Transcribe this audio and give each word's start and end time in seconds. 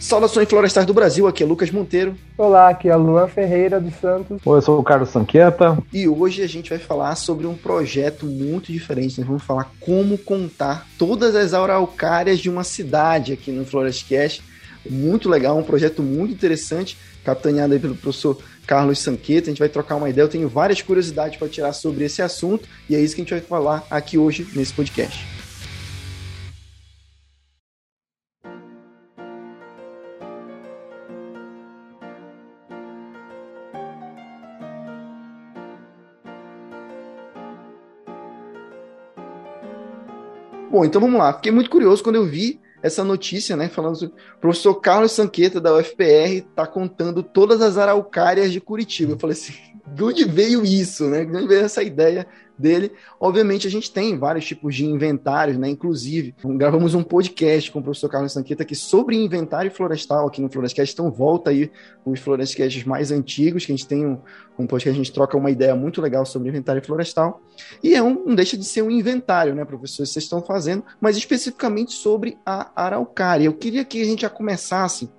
Saudações 0.00 0.48
florestais 0.48 0.86
do 0.86 0.94
Brasil, 0.94 1.26
aqui 1.26 1.42
é 1.42 1.46
Lucas 1.46 1.72
Monteiro. 1.72 2.14
Olá, 2.36 2.68
aqui 2.68 2.88
é 2.88 2.94
Luan 2.94 3.26
Ferreira 3.26 3.80
dos 3.80 3.94
Santos. 3.94 4.40
Oi, 4.44 4.58
eu 4.58 4.62
sou 4.62 4.78
o 4.78 4.82
Carlos 4.82 5.08
Sanqueta. 5.08 5.76
E 5.92 6.06
hoje 6.06 6.40
a 6.40 6.46
gente 6.46 6.70
vai 6.70 6.78
falar 6.78 7.16
sobre 7.16 7.48
um 7.48 7.54
projeto 7.54 8.24
muito 8.24 8.72
diferente. 8.72 9.18
Nós 9.18 9.26
vamos 9.26 9.42
falar 9.42 9.70
como 9.80 10.16
contar 10.16 10.86
todas 10.96 11.34
as 11.34 11.52
araucárias 11.52 12.38
de 12.38 12.48
uma 12.48 12.62
cidade 12.62 13.32
aqui 13.32 13.50
no 13.50 13.64
Florestcast. 13.64 14.40
Muito 14.88 15.28
legal, 15.28 15.58
um 15.58 15.64
projeto 15.64 16.00
muito 16.00 16.32
interessante, 16.32 16.96
capitaneado 17.24 17.74
aí 17.74 17.80
pelo 17.80 17.96
professor 17.96 18.38
Carlos 18.68 19.00
Sanqueta. 19.00 19.48
A 19.48 19.50
gente 19.50 19.58
vai 19.58 19.68
trocar 19.68 19.96
uma 19.96 20.08
ideia. 20.08 20.24
Eu 20.24 20.28
tenho 20.28 20.48
várias 20.48 20.80
curiosidades 20.80 21.36
para 21.36 21.48
tirar 21.48 21.72
sobre 21.72 22.04
esse 22.04 22.22
assunto 22.22 22.68
e 22.88 22.94
é 22.94 23.00
isso 23.00 23.16
que 23.16 23.22
a 23.22 23.24
gente 23.24 23.34
vai 23.34 23.40
falar 23.40 23.84
aqui 23.90 24.16
hoje 24.16 24.46
nesse 24.54 24.72
podcast. 24.72 25.37
Bom, 40.78 40.84
então 40.84 41.00
vamos 41.00 41.18
lá. 41.18 41.32
Fiquei 41.32 41.50
muito 41.50 41.70
curioso 41.70 42.04
quando 42.04 42.14
eu 42.14 42.24
vi 42.24 42.60
essa 42.80 43.02
notícia, 43.02 43.56
né? 43.56 43.68
Falando 43.68 43.96
sobre 43.96 44.14
o 44.14 44.40
professor 44.40 44.76
Carlos 44.76 45.10
Sanqueta, 45.10 45.60
da 45.60 45.74
UFPR, 45.74 46.36
está 46.36 46.68
contando 46.68 47.20
todas 47.20 47.60
as 47.60 47.76
araucárias 47.76 48.52
de 48.52 48.60
Curitiba. 48.60 49.14
Eu 49.14 49.18
falei 49.18 49.34
assim, 49.34 49.54
de 49.92 50.04
onde 50.04 50.24
veio 50.24 50.64
isso, 50.64 51.08
né? 51.08 51.24
De 51.24 51.36
onde 51.36 51.48
veio 51.48 51.64
essa 51.64 51.82
ideia 51.82 52.28
dele. 52.58 52.92
Obviamente, 53.20 53.66
a 53.66 53.70
gente 53.70 53.90
tem 53.92 54.18
vários 54.18 54.44
tipos 54.44 54.74
de 54.74 54.84
inventários, 54.84 55.56
né? 55.56 55.68
Inclusive, 55.68 56.34
gravamos 56.44 56.94
um 56.94 57.02
podcast 57.02 57.70
com 57.70 57.78
o 57.78 57.82
professor 57.82 58.08
Carlos 58.08 58.32
Sanqueta 58.32 58.62
aqui 58.62 58.74
sobre 58.74 59.16
inventário 59.16 59.70
florestal 59.70 60.26
aqui 60.26 60.40
no 60.40 60.50
Florescast. 60.50 60.92
Então, 60.92 61.10
volta 61.10 61.50
aí 61.50 61.70
os 62.04 62.20
Florescasts 62.20 62.84
mais 62.84 63.10
antigos, 63.10 63.64
que 63.64 63.72
a 63.72 63.76
gente 63.76 63.86
tem 63.86 64.06
um, 64.06 64.18
um 64.58 64.66
podcast, 64.66 64.90
a 64.90 65.02
gente 65.02 65.12
troca 65.12 65.36
uma 65.36 65.50
ideia 65.50 65.74
muito 65.74 66.00
legal 66.00 66.24
sobre 66.26 66.48
inventário 66.48 66.84
florestal. 66.84 67.40
E 67.82 67.94
é 67.94 68.02
um, 68.02 68.24
não 68.26 68.34
deixa 68.34 68.56
de 68.56 68.64
ser 68.64 68.82
um 68.82 68.90
inventário, 68.90 69.54
né, 69.54 69.64
professor? 69.64 70.06
Vocês 70.06 70.24
estão 70.24 70.42
fazendo, 70.42 70.84
mas 71.00 71.16
especificamente 71.16 71.92
sobre 71.92 72.36
a 72.44 72.70
araucária. 72.74 73.44
Eu 73.44 73.54
queria 73.54 73.84
que 73.84 74.00
a 74.02 74.04
gente 74.04 74.22
já 74.22 74.30
começasse 74.30 75.10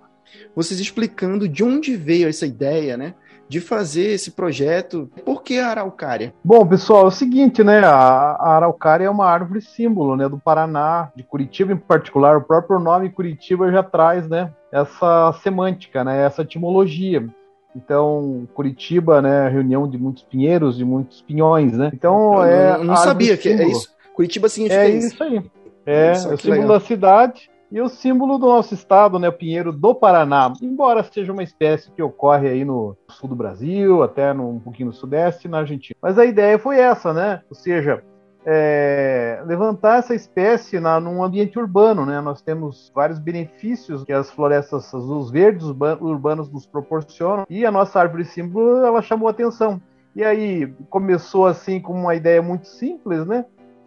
vocês 0.56 0.80
explicando 0.80 1.48
de 1.48 1.64
onde 1.64 1.96
veio 1.96 2.28
essa 2.28 2.46
ideia, 2.46 2.98
né? 2.98 3.16
De 3.50 3.60
fazer 3.60 4.12
esse 4.12 4.32
projeto. 4.32 5.10
Por 5.26 5.42
que 5.42 5.60
a 5.60 5.68
araucária? 5.68 6.34
Bom, 6.44 6.66
pessoal, 6.66 7.06
é 7.06 7.08
o 7.08 7.12
seguinte, 7.12 7.64
né? 7.64 7.80
A, 7.80 7.90
a 7.92 8.56
araucária 8.56 9.06
é 9.06 9.10
uma 9.10 9.26
árvore 9.26 9.60
símbolo, 9.60 10.16
né, 10.16 10.30
do 10.30 10.38
Paraná, 10.38 11.12
de 11.16 11.24
Curitiba 11.24 11.74
em 11.74 11.78
particular. 11.78 12.38
O 12.38 12.44
próprio 12.44 12.80
nome 12.80 13.10
Curitiba 13.10 13.72
já 13.72 13.82
traz, 13.82 14.30
né, 14.30 14.52
essa 14.72 15.34
semântica, 15.42 16.04
né, 16.04 16.24
essa 16.24 16.44
etimologia. 16.44 17.28
Então, 17.76 18.48
Curitiba, 18.54 19.22
né, 19.22 19.50
reunião 19.50 19.88
de 19.88 19.98
muitos 19.98 20.24
pinheiros, 20.24 20.78
de 20.78 20.86
muitos 20.86 21.22
pinhões, 21.22 21.74
né? 21.74 21.90
Então, 21.94 22.36
eu 22.36 22.44
é. 22.44 22.78
Não, 22.78 22.84
não 22.86 22.96
sabia 22.98 23.36
que 23.36 23.50
é 23.50 23.68
isso. 23.68 23.90
Curitiba 24.14 24.48
significa 24.48 24.84
é 24.84 24.90
isso. 24.90 25.06
É 25.06 25.08
isso 25.08 25.24
aí. 25.24 25.52
É, 25.86 26.08
é 26.10 26.34
o 26.34 26.38
símbolo 26.38 26.68
da 26.68 26.80
cidade 26.80 27.50
e 27.72 27.80
o 27.80 27.88
símbolo 27.88 28.38
do 28.38 28.48
nosso 28.48 28.74
estado, 28.74 29.20
né, 29.20 29.30
o 29.30 29.34
pinheiro 29.34 29.72
do 29.72 29.94
Paraná, 29.94 30.52
embora 30.62 31.04
seja 31.04 31.32
uma 31.32 31.44
espécie 31.44 31.92
que 31.92 32.02
ocorre 32.02 32.48
aí 32.48 32.66
no 32.66 32.96
sul 33.10 33.30
do 33.30 33.36
Brasil, 33.36 34.02
até 34.02 34.34
no, 34.34 34.50
um 34.50 34.60
pouquinho 34.60 34.88
no 34.88 34.94
sudeste 34.94 35.48
e 35.48 35.50
na 35.50 35.60
Argentina. 35.60 35.96
Mas 36.02 36.18
a 36.18 36.26
ideia 36.26 36.58
foi 36.58 36.80
essa, 36.80 37.14
né? 37.14 37.42
Ou 37.50 37.56
seja, 37.56 38.04
é, 38.46 39.44
levantar 39.46 40.00
essa 40.00 40.16
espécie 40.16 40.80
na, 40.80 41.00
num 41.00 41.24
ambiente 41.24 41.60
urbano, 41.60 42.06
né? 42.06 42.20
Nós 42.22 42.42
temos 42.42 42.92
vários 42.96 43.20
benefícios 43.20 44.04
que 44.04 44.14
as 44.14 44.32
florestas, 44.32 44.92
os 44.94 45.30
verdes 45.30 45.66
urbanos 45.66 46.52
nos 46.52 46.66
proporcionam 46.66 47.46
e 47.50 47.66
a 47.66 47.72
nossa 47.72 48.00
árvore 48.00 48.26
símbolo 48.26 48.84
ela 48.84 49.02
chamou 49.02 49.28
atenção. 49.28 49.80
E 50.16 50.24
aí 50.24 50.74
começou 50.90 51.46
assim 51.46 51.80
com 51.80 51.94
uma 51.94 52.16
ideia 52.16 52.42
muito 52.42 52.68
simples, 52.68 53.26
né? 53.26 53.46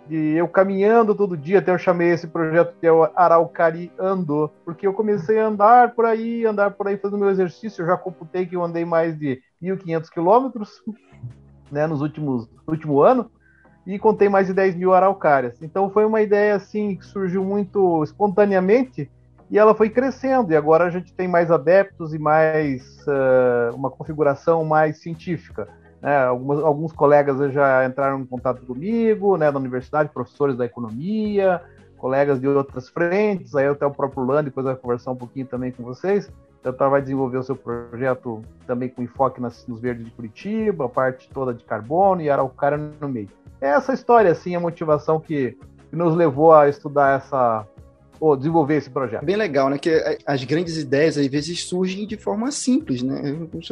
De 0.09 0.35
eu 0.35 0.49
caminhando 0.49 1.15
todo 1.15 1.37
dia, 1.37 1.61
até 1.61 1.71
eu 1.71 1.79
chamei 1.79 2.11
esse 2.11 2.27
projeto 2.27 2.75
que 2.79 2.87
é 2.87 2.93
o 2.93 3.05
Araucariando, 3.15 4.51
porque 4.65 4.87
eu 4.87 4.93
comecei 4.93 5.39
a 5.39 5.47
andar 5.47 5.95
por 5.95 6.05
aí, 6.05 6.45
andar 6.45 6.73
por 6.73 6.89
aí 6.89 6.97
fazendo 6.97 7.21
meu 7.21 7.31
exercício, 7.31 7.83
eu 7.83 7.87
já 7.87 7.97
computei 7.97 8.47
que 8.47 8.57
eu 8.57 8.65
andei 8.65 8.85
mais 8.85 9.19
de 9.19 9.41
1.500 9.63 10.09
quilômetros, 10.11 10.83
né, 11.71 11.87
nos 11.87 12.01
últimos, 12.01 12.49
no 12.67 12.75
último 12.75 13.01
ano, 13.01 13.31
e 13.87 13.99
contei 13.99 14.29
mais 14.29 14.47
de 14.47 14.53
10 14.53 14.77
mil 14.77 14.93
araucárias. 14.93 15.61
Então 15.63 15.91
foi 15.91 16.05
uma 16.05 16.21
ideia, 16.21 16.55
assim, 16.55 16.97
que 16.97 17.07
surgiu 17.07 17.45
muito 17.45 18.03
espontaneamente, 18.05 19.11
e 19.51 19.59
ela 19.59 19.75
foi 19.75 19.91
crescendo, 19.91 20.53
e 20.53 20.57
agora 20.57 20.85
a 20.85 20.91
gente 20.91 21.13
tem 21.15 21.29
mais 21.29 21.51
adeptos 21.51 22.15
e 22.15 22.19
mais, 22.19 22.83
uh, 23.07 23.75
uma 23.75 23.91
configuração 23.91 24.65
mais 24.65 25.03
científica. 25.03 25.69
Né, 26.03 26.25
algumas, 26.25 26.59
alguns 26.59 26.93
colegas 26.93 27.53
já 27.53 27.87
entraram 27.87 28.21
em 28.21 28.27
contato 28.27 28.67
comigo, 28.67 29.37
né, 29.37 29.53
da 29.53 29.59
universidade, 29.59 30.11
professores 30.13 30.57
da 30.57 30.65
economia, 30.65 31.63
colegas 31.97 32.41
de 32.41 32.49
outras 32.49 32.89
frentes, 32.89 33.55
aí 33.55 33.69
até 33.69 33.87
o 33.87 33.91
próprio 33.93 34.25
Lando, 34.25 34.45
depois 34.51 34.67
vai 34.67 34.75
conversar 34.75 35.13
um 35.13 35.17
pouquinho 35.17 35.47
também 35.47 35.71
com 35.71 35.85
vocês. 35.85 36.29
Então, 36.61 36.91
vai 36.91 37.01
desenvolver 37.01 37.39
o 37.39 37.43
seu 37.43 37.57
projeto 37.57 38.43
também 38.67 38.89
com 38.89 39.03
enfoque 39.03 39.41
nas, 39.41 39.67
nos 39.67 39.81
verdes 39.81 40.05
de 40.05 40.11
Curitiba, 40.11 40.87
a 40.87 40.89
parte 40.89 41.29
toda 41.29 41.55
de 41.55 41.65
carbono 41.65 42.21
e 42.21 42.31
araucária 42.31 42.79
no 43.01 43.09
meio. 43.09 43.29
É 43.61 43.69
essa 43.69 43.93
história, 43.93 44.31
assim, 44.31 44.57
a 44.57 44.61
motivação 44.61 45.21
que, 45.21 45.57
que 45.91 45.97
nos 45.97 46.17
levou 46.17 46.53
a 46.53 46.69
estudar 46.69 47.19
essa, 47.19 47.67
ou 48.23 48.37
desenvolver 48.37 48.77
esse 48.77 48.89
projeto. 48.89 49.25
Bem 49.25 49.35
legal, 49.35 49.69
né? 49.69 49.77
Que 49.77 49.91
é, 49.91 50.17
as 50.25 50.45
grandes 50.45 50.77
ideias 50.77 51.19
às 51.19 51.27
vezes 51.27 51.65
surgem 51.65 52.07
de 52.07 52.17
forma 52.17 52.53
simples, 52.53 53.03
né? 53.03 53.21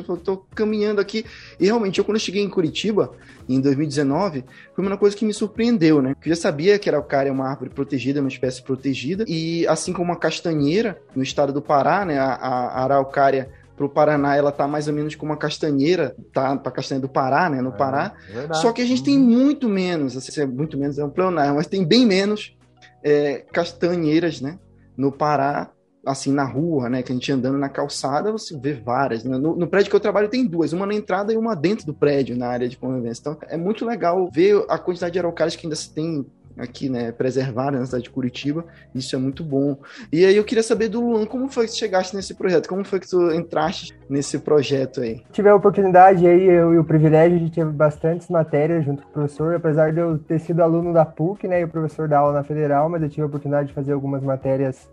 Falou, 0.04 0.18
estou 0.18 0.44
caminhando 0.56 1.00
aqui 1.00 1.24
e 1.60 1.66
realmente 1.66 2.00
eu 2.00 2.04
quando 2.04 2.16
eu 2.16 2.20
cheguei 2.20 2.42
em 2.42 2.48
Curitiba 2.48 3.12
em 3.48 3.60
2019 3.60 4.44
foi 4.74 4.84
uma 4.84 4.96
coisa 4.96 5.16
que 5.16 5.24
me 5.24 5.32
surpreendeu, 5.32 6.02
né? 6.02 6.16
Eu 6.20 6.30
já 6.30 6.34
sabia 6.34 6.80
que 6.80 6.90
a 6.90 6.94
araucária 6.94 7.28
é 7.28 7.32
uma 7.32 7.48
árvore 7.48 7.70
protegida, 7.70 8.18
uma 8.18 8.28
espécie 8.28 8.60
protegida 8.60 9.24
e 9.28 9.64
assim 9.68 9.92
como 9.92 10.12
a 10.12 10.16
castanheira 10.16 11.00
no 11.14 11.22
estado 11.22 11.52
do 11.52 11.62
Pará, 11.62 12.04
né? 12.04 12.18
A, 12.18 12.34
a 12.34 12.82
araucária 12.82 13.48
para 13.76 13.86
o 13.86 13.88
Paraná 13.88 14.34
ela 14.34 14.50
tá 14.50 14.66
mais 14.66 14.88
ou 14.88 14.92
menos 14.92 15.14
como 15.14 15.30
uma 15.30 15.38
castanheira, 15.38 16.16
tá 16.32 16.56
para 16.56 16.72
castanha 16.72 17.00
do 17.00 17.08
Pará, 17.08 17.48
né, 17.48 17.62
no 17.62 17.70
é, 17.70 17.76
Pará. 17.76 18.14
É 18.50 18.52
Só 18.52 18.72
que 18.72 18.82
a 18.82 18.84
gente 18.84 19.02
tem 19.02 19.16
uhum. 19.16 19.24
muito 19.24 19.68
menos, 19.68 20.16
assim, 20.16 20.44
muito 20.44 20.76
menos 20.76 20.98
é 20.98 21.04
um 21.04 21.08
plenário, 21.08 21.54
mas 21.54 21.68
tem 21.68 21.84
bem 21.84 22.04
menos 22.04 22.52
é, 23.02 23.44
castanheiras, 23.52 24.40
né? 24.40 24.58
No 24.96 25.10
Pará, 25.10 25.70
assim, 26.04 26.32
na 26.32 26.44
rua, 26.44 26.88
né? 26.88 27.02
Que 27.02 27.12
a 27.12 27.14
gente 27.14 27.32
andando 27.32 27.58
na 27.58 27.68
calçada, 27.68 28.32
você 28.32 28.56
vê 28.58 28.74
várias. 28.74 29.24
Né? 29.24 29.36
No, 29.38 29.56
no, 29.56 29.66
prédio 29.66 29.90
que 29.90 29.96
eu 29.96 30.00
trabalho 30.00 30.28
tem 30.28 30.46
duas, 30.46 30.72
uma 30.72 30.86
na 30.86 30.94
entrada 30.94 31.32
e 31.32 31.36
uma 31.36 31.54
dentro 31.54 31.86
do 31.86 31.94
prédio, 31.94 32.36
na 32.36 32.48
área 32.48 32.68
de 32.68 32.76
convivência. 32.76 33.20
Então, 33.20 33.38
é 33.48 33.56
muito 33.56 33.84
legal 33.84 34.28
ver 34.32 34.64
a 34.68 34.78
quantidade 34.78 35.12
de 35.12 35.18
araucárias 35.18 35.56
que 35.56 35.66
ainda 35.66 35.76
se 35.76 35.92
tem 35.92 36.26
aqui, 36.60 36.88
né, 36.88 37.12
preservada 37.12 37.78
na 37.78 37.86
cidade 37.86 38.04
de 38.04 38.10
Curitiba. 38.10 38.64
Isso 38.94 39.14
é 39.16 39.18
muito 39.18 39.42
bom. 39.42 39.78
E 40.12 40.24
aí 40.24 40.36
eu 40.36 40.44
queria 40.44 40.62
saber 40.62 40.88
do 40.88 41.00
Luan, 41.00 41.26
como 41.26 41.48
foi 41.48 41.66
que 41.66 41.72
você 41.72 41.78
chegaste 41.78 42.14
nesse 42.14 42.34
projeto? 42.34 42.68
Como 42.68 42.84
foi 42.84 43.00
que 43.00 43.08
tu 43.08 43.32
entraste 43.32 43.96
nesse 44.08 44.38
projeto 44.38 45.00
aí? 45.00 45.22
Tive 45.32 45.48
a 45.48 45.54
oportunidade 45.54 46.26
aí, 46.26 46.44
eu 46.44 46.74
e 46.74 46.78
o 46.78 46.84
privilégio 46.84 47.38
de 47.38 47.50
ter 47.50 47.64
bastantes 47.64 48.28
matérias 48.28 48.84
junto 48.84 49.02
com 49.02 49.08
o 49.08 49.12
professor, 49.12 49.54
apesar 49.54 49.92
de 49.92 50.00
eu 50.00 50.18
ter 50.18 50.38
sido 50.38 50.62
aluno 50.62 50.92
da 50.92 51.04
PUC, 51.04 51.48
né, 51.48 51.60
e 51.60 51.64
o 51.64 51.68
professor 51.68 52.08
da 52.08 52.18
aula 52.18 52.34
na 52.34 52.44
Federal, 52.44 52.88
mas 52.88 53.02
eu 53.02 53.08
tive 53.08 53.22
a 53.22 53.26
oportunidade 53.26 53.68
de 53.68 53.74
fazer 53.74 53.92
algumas 53.92 54.22
matérias 54.22 54.88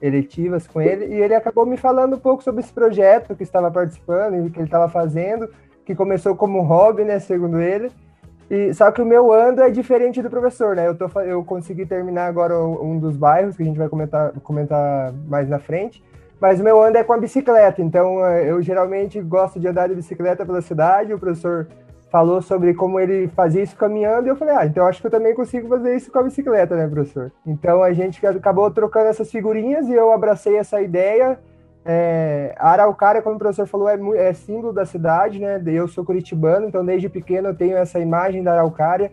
eletivas 0.00 0.66
com 0.66 0.80
ele, 0.80 1.06
e 1.06 1.20
ele 1.20 1.34
acabou 1.34 1.66
me 1.66 1.76
falando 1.76 2.16
um 2.16 2.20
pouco 2.20 2.42
sobre 2.42 2.60
esse 2.60 2.72
projeto 2.72 3.34
que 3.34 3.42
estava 3.42 3.70
participando 3.70 4.46
e 4.46 4.50
que 4.50 4.58
ele 4.58 4.66
estava 4.66 4.88
fazendo, 4.88 5.48
que 5.84 5.94
começou 5.94 6.36
como 6.36 6.60
hobby, 6.62 7.02
né, 7.04 7.18
segundo 7.18 7.60
ele, 7.60 7.90
e, 8.50 8.72
só 8.72 8.90
que 8.90 9.02
o 9.02 9.06
meu 9.06 9.32
ando 9.32 9.62
é 9.62 9.70
diferente 9.70 10.22
do 10.22 10.30
professor, 10.30 10.74
né? 10.74 10.86
Eu, 10.88 10.94
tô, 10.94 11.20
eu 11.20 11.44
consegui 11.44 11.84
terminar 11.84 12.26
agora 12.26 12.58
um 12.58 12.98
dos 12.98 13.16
bairros, 13.16 13.56
que 13.56 13.62
a 13.62 13.66
gente 13.66 13.78
vai 13.78 13.88
comentar, 13.88 14.32
comentar 14.42 15.12
mais 15.26 15.48
na 15.48 15.58
frente. 15.58 16.02
Mas 16.40 16.60
o 16.60 16.64
meu 16.64 16.82
ando 16.82 16.96
é 16.96 17.04
com 17.04 17.12
a 17.12 17.18
bicicleta, 17.18 17.82
então 17.82 18.24
eh, 18.24 18.50
eu 18.50 18.62
geralmente 18.62 19.20
gosto 19.20 19.58
de 19.58 19.66
andar 19.66 19.88
de 19.88 19.94
bicicleta 19.94 20.46
pela 20.46 20.62
cidade. 20.62 21.12
O 21.12 21.18
professor 21.18 21.66
falou 22.10 22.40
sobre 22.40 22.72
como 22.74 22.98
ele 22.98 23.28
fazia 23.28 23.62
isso 23.62 23.76
caminhando, 23.76 24.26
e 24.26 24.30
eu 24.30 24.36
falei, 24.36 24.54
ah, 24.56 24.64
então 24.64 24.86
acho 24.86 25.00
que 25.00 25.06
eu 25.06 25.10
também 25.10 25.34
consigo 25.34 25.68
fazer 25.68 25.94
isso 25.94 26.10
com 26.10 26.18
a 26.20 26.22
bicicleta, 26.22 26.74
né, 26.76 26.88
professor? 26.88 27.30
Então 27.46 27.82
a 27.82 27.92
gente 27.92 28.24
acabou 28.26 28.70
trocando 28.70 29.08
essas 29.08 29.30
figurinhas 29.30 29.88
e 29.88 29.92
eu 29.92 30.12
abracei 30.12 30.56
essa 30.56 30.80
ideia 30.80 31.38
é, 31.90 32.54
a 32.58 32.72
Araucária, 32.72 33.22
como 33.22 33.36
o 33.36 33.38
professor 33.38 33.66
falou, 33.66 33.88
é, 33.88 34.28
é, 34.28 34.32
símbolo 34.34 34.74
da 34.74 34.84
cidade, 34.84 35.38
né? 35.38 35.58
Eu 35.64 35.88
sou 35.88 36.04
curitibano, 36.04 36.68
então 36.68 36.84
desde 36.84 37.08
pequeno 37.08 37.48
eu 37.48 37.54
tenho 37.54 37.78
essa 37.78 37.98
imagem 37.98 38.42
da 38.42 38.52
Araucária. 38.52 39.10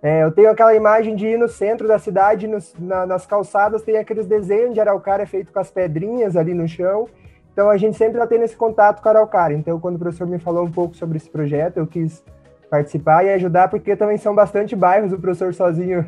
É, 0.00 0.22
eu 0.22 0.30
tenho 0.30 0.48
aquela 0.48 0.72
imagem 0.72 1.16
de 1.16 1.26
ir 1.26 1.36
no 1.36 1.48
centro 1.48 1.88
da 1.88 1.98
cidade, 1.98 2.46
nos, 2.46 2.76
na, 2.78 3.04
nas 3.06 3.26
calçadas, 3.26 3.82
tem 3.82 3.96
aqueles 3.96 4.24
desenhos 4.24 4.72
de 4.72 4.78
Araucária 4.78 5.26
feito 5.26 5.52
com 5.52 5.58
as 5.58 5.72
pedrinhas 5.72 6.36
ali 6.36 6.54
no 6.54 6.68
chão. 6.68 7.08
Então 7.52 7.68
a 7.68 7.76
gente 7.76 7.96
sempre 7.96 8.14
está 8.14 8.26
tendo 8.26 8.44
esse 8.44 8.56
contato 8.56 9.02
com 9.02 9.08
a 9.08 9.12
Araucária. 9.12 9.56
Então 9.56 9.80
quando 9.80 9.96
o 9.96 9.98
professor 9.98 10.24
me 10.28 10.38
falou 10.38 10.64
um 10.64 10.70
pouco 10.70 10.94
sobre 10.94 11.16
esse 11.16 11.28
projeto, 11.28 11.78
eu 11.78 11.88
quis 11.88 12.22
participar 12.70 13.24
e 13.24 13.30
ajudar, 13.30 13.68
porque 13.68 13.96
também 13.96 14.16
são 14.16 14.32
bastante 14.32 14.76
bairros, 14.76 15.12
o 15.12 15.18
professor 15.18 15.52
sozinho 15.52 16.06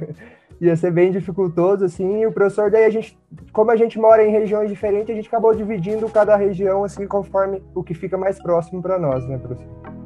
ia 0.66 0.76
ser 0.76 0.90
bem 0.90 1.11
dificultoso, 1.11 1.84
assim, 1.84 2.20
e 2.20 2.26
o 2.26 2.32
professor, 2.32 2.70
daí 2.70 2.84
a 2.84 2.90
gente, 2.90 3.19
como 3.52 3.70
a 3.70 3.76
gente 3.76 3.99
mora 3.99 4.25
em 4.25 4.31
regiões 4.31 4.69
diferentes, 4.69 5.11
a 5.11 5.14
gente 5.14 5.28
acabou 5.28 5.55
dividindo 5.55 6.08
cada 6.08 6.37
região, 6.37 6.84
assim, 6.84 7.06
conforme 7.06 7.62
o 7.75 7.82
que 7.82 7.94
fica 7.94 8.16
mais 8.16 8.43
próximo 8.43 8.82
para 8.82 8.99
nós, 8.99 9.26
né, 9.28 9.38
professor? 9.38 10.04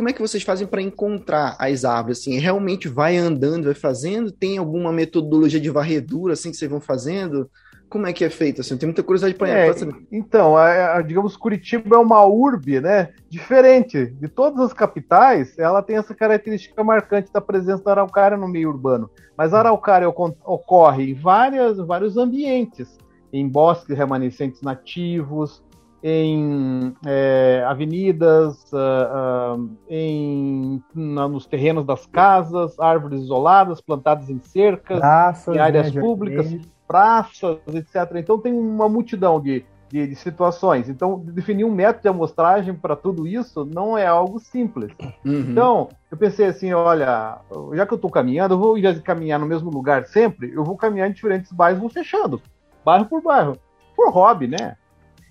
Como 0.00 0.08
é 0.08 0.14
que 0.14 0.22
vocês 0.22 0.42
fazem 0.42 0.66
para 0.66 0.80
encontrar 0.80 1.58
as 1.58 1.84
árvores? 1.84 2.20
Assim, 2.20 2.38
realmente 2.38 2.88
vai 2.88 3.18
andando, 3.18 3.64
vai 3.64 3.74
fazendo? 3.74 4.32
Tem 4.32 4.56
alguma 4.56 4.90
metodologia 4.90 5.60
de 5.60 5.68
varredura 5.68 6.32
assim 6.32 6.50
que 6.50 6.56
vocês 6.56 6.70
vão 6.70 6.80
fazendo? 6.80 7.50
Como 7.86 8.06
é 8.06 8.12
que 8.14 8.24
é 8.24 8.30
feito? 8.30 8.62
Assim, 8.62 8.78
tem 8.78 8.86
muita 8.86 9.02
curiosidade 9.02 9.34
para 9.34 9.50
é, 9.50 9.70
Então, 10.10 10.56
a, 10.56 10.96
a, 10.96 11.02
digamos, 11.02 11.36
Curitiba 11.36 11.96
é 11.96 11.98
uma 11.98 12.24
urbe, 12.24 12.80
né? 12.80 13.10
Diferente 13.28 14.06
de 14.06 14.26
todas 14.26 14.64
as 14.64 14.72
capitais, 14.72 15.58
ela 15.58 15.82
tem 15.82 15.98
essa 15.98 16.14
característica 16.14 16.82
marcante 16.82 17.30
da 17.30 17.42
presença 17.42 17.84
da 17.84 17.90
araucária 17.90 18.38
no 18.38 18.48
meio 18.48 18.70
urbano. 18.70 19.10
Mas 19.36 19.52
a 19.52 19.58
araucária 19.58 20.08
ocorre 20.08 21.10
em 21.10 21.14
várias, 21.14 21.76
vários 21.76 22.16
ambientes, 22.16 22.96
em 23.30 23.46
bosques 23.46 23.98
remanescentes 23.98 24.62
nativos, 24.62 25.62
em 26.02 26.94
é, 27.06 27.62
avenidas, 27.66 28.72
uh, 28.72 29.58
uh, 29.58 29.70
em, 29.88 30.82
na, 30.94 31.28
nos 31.28 31.46
terrenos 31.46 31.84
das 31.84 32.06
casas, 32.06 32.78
árvores 32.80 33.22
isoladas, 33.22 33.80
plantadas 33.80 34.30
em 34.30 34.38
cercas, 34.40 34.98
praças, 34.98 35.54
em 35.54 35.58
áreas 35.58 35.92
né, 35.92 36.00
públicas, 36.00 36.56
praças, 36.88 37.58
etc. 37.74 38.16
Então 38.16 38.38
tem 38.38 38.52
uma 38.52 38.88
multidão 38.88 39.38
de, 39.40 39.64
de, 39.90 40.06
de, 40.06 40.16
situações. 40.16 40.88
Então, 40.88 41.18
definir 41.18 41.64
um 41.64 41.72
método 41.72 42.02
de 42.02 42.08
amostragem 42.08 42.74
para 42.74 42.96
tudo 42.96 43.26
isso 43.26 43.66
não 43.66 43.96
é 43.96 44.06
algo 44.06 44.38
simples. 44.38 44.90
Uhum. 45.24 45.40
Então, 45.50 45.88
eu 46.10 46.16
pensei 46.16 46.46
assim, 46.46 46.72
olha, 46.72 47.38
já 47.74 47.86
que 47.86 47.92
eu 47.92 47.96
estou 47.96 48.10
caminhando, 48.10 48.54
eu 48.54 48.58
vou, 48.58 48.78
em 48.78 48.82
vez 48.82 48.94
de 48.94 49.02
caminhar 49.02 49.38
no 49.38 49.46
mesmo 49.46 49.70
lugar 49.70 50.06
sempre, 50.06 50.50
eu 50.52 50.64
vou 50.64 50.76
caminhar 50.76 51.10
em 51.10 51.12
diferentes 51.12 51.52
bairros, 51.52 51.80
vou 51.80 51.90
fechando, 51.90 52.40
bairro 52.82 53.04
por 53.04 53.22
bairro, 53.22 53.58
por 53.94 54.10
hobby, 54.10 54.46
né? 54.46 54.76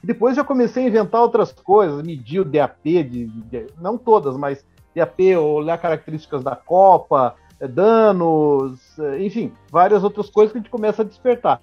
Depois 0.04 0.36
já 0.36 0.44
comecei 0.44 0.86
a 0.86 0.88
inventar 0.88 1.22
outras 1.22 1.52
coisas, 1.52 2.02
medir 2.02 2.40
o 2.40 2.46
DAP, 2.46 3.04
de, 3.04 3.26
de, 3.28 3.68
não 3.80 3.98
todas, 3.98 4.38
mas 4.38 4.66
DAP, 4.96 5.36
olhar 5.36 5.78
características 5.78 6.44
da 6.44 6.56
copa, 6.56 7.36
eh, 7.60 7.68
danos, 7.68 8.98
eh, 9.00 9.26
enfim, 9.26 9.52
várias 9.70 10.04
outras 10.04 10.30
coisas 10.30 10.52
que 10.52 10.58
a 10.58 10.62
gente 10.62 10.72
começa 10.72 11.02
a 11.02 11.06
despertar. 11.06 11.62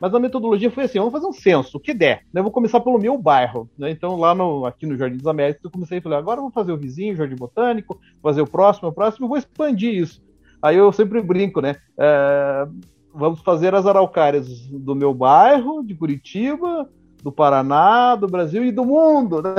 Mas 0.00 0.14
a 0.14 0.20
metodologia 0.20 0.70
foi 0.70 0.84
assim: 0.84 0.98
vamos 0.98 1.12
fazer 1.12 1.26
um 1.26 1.32
censo, 1.32 1.78
o 1.78 1.80
que 1.80 1.94
der. 1.94 2.22
Eu 2.34 2.42
vou 2.42 2.52
começar 2.52 2.80
pelo 2.80 2.98
meu 2.98 3.16
bairro. 3.16 3.68
Né? 3.78 3.90
Então, 3.90 4.16
lá 4.16 4.34
no, 4.34 4.66
aqui 4.66 4.86
no 4.86 4.96
Jardim 4.96 5.16
dos 5.16 5.26
Américas, 5.26 5.64
eu 5.64 5.70
comecei 5.70 5.98
a 5.98 6.02
falar: 6.02 6.18
agora 6.18 6.40
vamos 6.40 6.54
fazer 6.54 6.72
o 6.72 6.76
vizinho, 6.76 7.14
o 7.14 7.16
Jardim 7.16 7.36
Botânico, 7.36 7.98
fazer 8.22 8.42
o 8.42 8.46
próximo, 8.46 8.88
o 8.88 8.92
próximo, 8.92 9.24
eu 9.24 9.28
vou 9.28 9.38
expandir 9.38 9.94
isso. 9.94 10.22
Aí 10.60 10.76
eu 10.76 10.92
sempre 10.92 11.22
brinco, 11.22 11.60
né? 11.60 11.76
É, 11.98 12.68
vamos 13.14 13.40
fazer 13.40 13.74
as 13.74 13.86
araucárias 13.86 14.66
do 14.66 14.94
meu 14.94 15.14
bairro, 15.14 15.82
de 15.82 15.94
Curitiba, 15.94 16.88
do 17.26 17.32
Paraná, 17.32 18.14
do 18.14 18.28
Brasil 18.28 18.64
e 18.64 18.70
do 18.70 18.84
mundo, 18.84 19.42
né? 19.42 19.56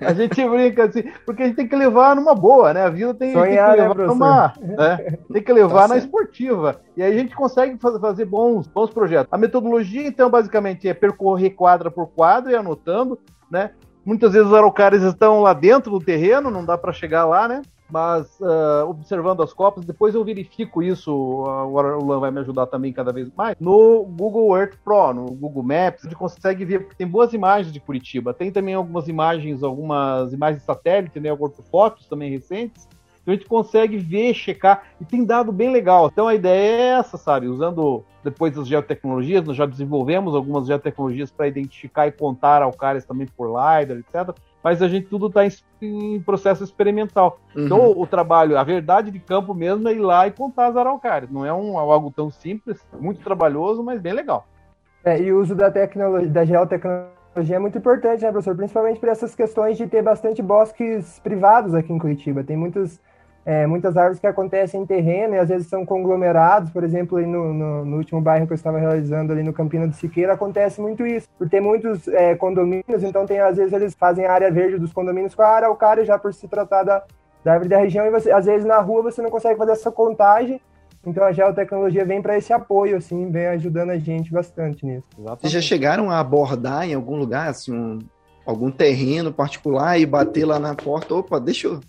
A 0.00 0.12
gente 0.12 0.34
brinca 0.48 0.86
assim, 0.86 1.04
porque 1.24 1.44
a 1.44 1.46
gente 1.46 1.54
tem 1.54 1.68
que 1.68 1.76
levar 1.76 2.16
numa 2.16 2.34
boa, 2.34 2.74
né? 2.74 2.82
A 2.82 2.90
vida 2.90 3.14
tem, 3.14 3.32
Sonhar, 3.32 3.76
tem 3.76 3.76
que 3.76 3.82
levar 3.82 3.96
né, 3.96 4.06
numa, 4.06 4.52
né? 4.58 5.18
tem 5.32 5.42
que 5.44 5.52
levar 5.52 5.82
tá 5.82 5.88
na 5.94 5.96
esportiva. 5.96 6.80
E 6.96 7.02
aí 7.04 7.14
a 7.14 7.16
gente 7.16 7.36
consegue 7.36 7.78
fazer 7.78 8.24
bons, 8.24 8.66
bons 8.66 8.90
projetos. 8.90 9.32
A 9.32 9.38
metodologia, 9.38 10.08
então, 10.08 10.28
basicamente 10.28 10.88
é 10.88 10.92
percorrer 10.92 11.50
quadra 11.50 11.88
por 11.88 12.08
quadra 12.08 12.50
e 12.50 12.56
anotando, 12.56 13.16
né? 13.48 13.70
Muitas 14.04 14.32
vezes 14.32 14.48
os 14.48 14.54
araucárias 14.54 15.04
estão 15.04 15.40
lá 15.40 15.52
dentro 15.52 15.92
do 15.92 16.04
terreno, 16.04 16.50
não 16.50 16.64
dá 16.64 16.76
para 16.76 16.92
chegar 16.92 17.24
lá, 17.26 17.46
né? 17.46 17.62
Mas 17.90 18.38
uh, 18.40 18.88
observando 18.88 19.42
as 19.42 19.52
copas, 19.52 19.84
depois 19.84 20.14
eu 20.14 20.24
verifico 20.24 20.82
isso, 20.82 21.44
agora 21.46 21.98
o 21.98 22.06
Lan 22.06 22.20
vai 22.20 22.30
me 22.30 22.40
ajudar 22.40 22.66
também 22.66 22.92
cada 22.92 23.12
vez 23.12 23.30
mais, 23.36 23.56
no 23.58 24.04
Google 24.04 24.56
Earth 24.56 24.76
Pro, 24.84 25.12
no 25.14 25.26
Google 25.26 25.62
Maps, 25.62 26.04
a 26.04 26.08
gente 26.08 26.16
consegue 26.16 26.64
ver, 26.64 26.80
porque 26.80 26.96
tem 26.96 27.06
boas 27.06 27.32
imagens 27.32 27.72
de 27.72 27.80
Curitiba, 27.80 28.34
tem 28.34 28.50
também 28.50 28.74
algumas 28.74 29.08
imagens, 29.08 29.62
algumas 29.62 30.32
imagens 30.32 30.62
satélite, 30.62 31.18
né, 31.20 31.30
fotos 31.70 32.06
também 32.06 32.30
recentes, 32.30 32.88
então 33.22 33.34
a 33.34 33.36
gente 33.36 33.46
consegue 33.46 33.98
ver, 33.98 34.32
checar, 34.32 34.84
e 34.98 35.04
tem 35.04 35.22
dado 35.22 35.52
bem 35.52 35.70
legal. 35.70 36.08
Então 36.10 36.26
a 36.26 36.34
ideia 36.34 36.80
é 36.80 36.98
essa, 36.98 37.18
sabe? 37.18 37.46
Usando 37.46 38.02
depois 38.24 38.56
as 38.56 38.66
geotecnologias, 38.66 39.44
nós 39.44 39.54
já 39.54 39.66
desenvolvemos 39.66 40.34
algumas 40.34 40.66
geotecnologias 40.66 41.30
para 41.30 41.46
identificar 41.46 42.06
e 42.06 42.12
contar 42.12 42.62
alcares 42.62 43.04
também 43.04 43.26
por 43.26 43.48
LiDAR, 43.48 43.98
etc 43.98 44.34
mas 44.62 44.82
a 44.82 44.88
gente 44.88 45.06
tudo 45.06 45.28
está 45.28 45.46
em, 45.46 45.50
em, 45.80 46.20
processo 46.20 46.64
experimental. 46.64 47.40
Uhum. 47.54 47.66
Então, 47.66 47.90
o 47.90 48.06
trabalho, 48.06 48.58
a 48.58 48.64
verdade 48.64 49.10
de 49.10 49.18
campo 49.18 49.54
mesmo 49.54 49.88
é 49.88 49.92
ir 49.92 49.98
lá 49.98 50.26
e 50.26 50.30
contar 50.30 50.66
as 50.66 50.76
araucárias. 50.76 51.30
Não 51.30 51.44
é 51.44 51.52
um, 51.52 51.78
algo 51.78 52.10
tão 52.10 52.30
simples, 52.30 52.84
muito 52.98 53.20
trabalhoso, 53.22 53.82
mas 53.82 54.00
bem 54.00 54.12
legal. 54.12 54.46
É, 55.04 55.20
e 55.20 55.32
o 55.32 55.40
uso 55.40 55.54
da 55.54 55.70
tecnologia, 55.70 56.28
da 56.28 56.44
geotecnologia 56.44 57.56
é 57.56 57.58
muito 57.58 57.78
importante, 57.78 58.22
né, 58.22 58.32
professor? 58.32 58.56
Principalmente 58.56 58.98
para 58.98 59.12
essas 59.12 59.34
questões 59.34 59.76
de 59.78 59.86
ter 59.86 60.02
bastante 60.02 60.42
bosques 60.42 61.20
privados 61.20 61.74
aqui 61.74 61.92
em 61.92 61.98
Curitiba. 61.98 62.42
Tem 62.42 62.56
muitos 62.56 63.00
é, 63.48 63.66
muitas 63.66 63.96
árvores 63.96 64.20
que 64.20 64.26
acontecem 64.26 64.82
em 64.82 64.84
terreno 64.84 65.34
e 65.34 65.38
às 65.38 65.48
vezes 65.48 65.68
são 65.68 65.86
conglomerados, 65.86 66.70
por 66.70 66.84
exemplo, 66.84 67.18
no, 67.18 67.54
no, 67.54 67.82
no, 67.82 67.96
último 67.96 68.20
bairro 68.20 68.46
que 68.46 68.52
eu 68.52 68.54
estava 68.54 68.78
realizando 68.78 69.32
ali 69.32 69.42
no 69.42 69.54
Campina 69.54 69.88
do 69.88 69.94
Siqueira, 69.94 70.34
acontece 70.34 70.82
muito 70.82 71.06
isso, 71.06 71.26
por 71.38 71.48
ter 71.48 71.58
muitos 71.58 72.06
é, 72.08 72.34
condomínios, 72.34 73.02
então 73.02 73.24
tem 73.24 73.40
às 73.40 73.56
vezes 73.56 73.72
eles 73.72 73.94
fazem 73.94 74.26
a 74.26 74.32
área 74.34 74.50
verde 74.50 74.76
dos 74.76 74.92
condomínios 74.92 75.34
com 75.34 75.40
a 75.40 75.48
araucária 75.48 76.04
já 76.04 76.18
por 76.18 76.34
se 76.34 76.46
tratar 76.46 76.82
da, 76.82 77.02
da 77.42 77.52
árvore 77.54 77.70
da 77.70 77.78
região 77.78 78.04
e 78.04 78.10
você, 78.10 78.30
às 78.30 78.44
vezes 78.44 78.66
na 78.66 78.80
rua 78.80 79.04
você 79.04 79.22
não 79.22 79.30
consegue 79.30 79.56
fazer 79.56 79.72
essa 79.72 79.90
contagem, 79.90 80.60
então 81.06 81.24
a 81.24 81.32
geotecnologia 81.32 82.04
vem 82.04 82.20
para 82.20 82.36
esse 82.36 82.52
apoio, 82.52 82.98
assim, 82.98 83.30
vem 83.30 83.46
ajudando 83.46 83.88
a 83.88 83.98
gente 83.98 84.30
bastante 84.30 84.84
nisso. 84.84 85.06
Exatamente. 85.18 85.40
Vocês 85.40 85.52
já 85.54 85.62
chegaram 85.62 86.10
a 86.10 86.20
abordar 86.20 86.86
em 86.86 86.92
algum 86.92 87.16
lugar, 87.16 87.48
assim, 87.48 87.72
um, 87.72 87.98
algum 88.44 88.70
terreno 88.70 89.32
particular 89.32 89.98
e 89.98 90.04
bater 90.04 90.44
lá 90.44 90.58
na 90.58 90.74
porta, 90.74 91.14
opa, 91.14 91.40
deixa 91.40 91.66
eu 91.66 91.80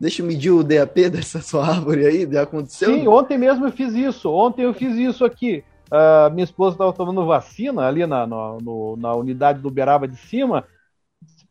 Deixa 0.00 0.22
eu 0.22 0.26
medir 0.26 0.50
o 0.50 0.62
DAP 0.62 1.08
dessa 1.10 1.40
sua 1.40 1.66
árvore 1.66 2.06
aí, 2.06 2.30
já 2.30 2.42
aconteceu? 2.42 2.94
Sim, 2.94 3.08
ontem 3.08 3.36
mesmo 3.36 3.66
eu 3.66 3.72
fiz 3.72 3.94
isso. 3.94 4.30
Ontem 4.30 4.62
eu 4.62 4.72
fiz 4.72 4.94
isso 4.94 5.24
aqui. 5.24 5.64
Uh, 5.90 6.30
minha 6.32 6.44
esposa 6.44 6.74
estava 6.74 6.92
tomando 6.92 7.26
vacina 7.26 7.86
ali 7.86 8.06
na, 8.06 8.26
no, 8.26 8.96
na 8.96 9.14
unidade 9.14 9.60
do 9.60 9.68
Uberaba 9.68 10.06
de 10.06 10.16
cima. 10.16 10.64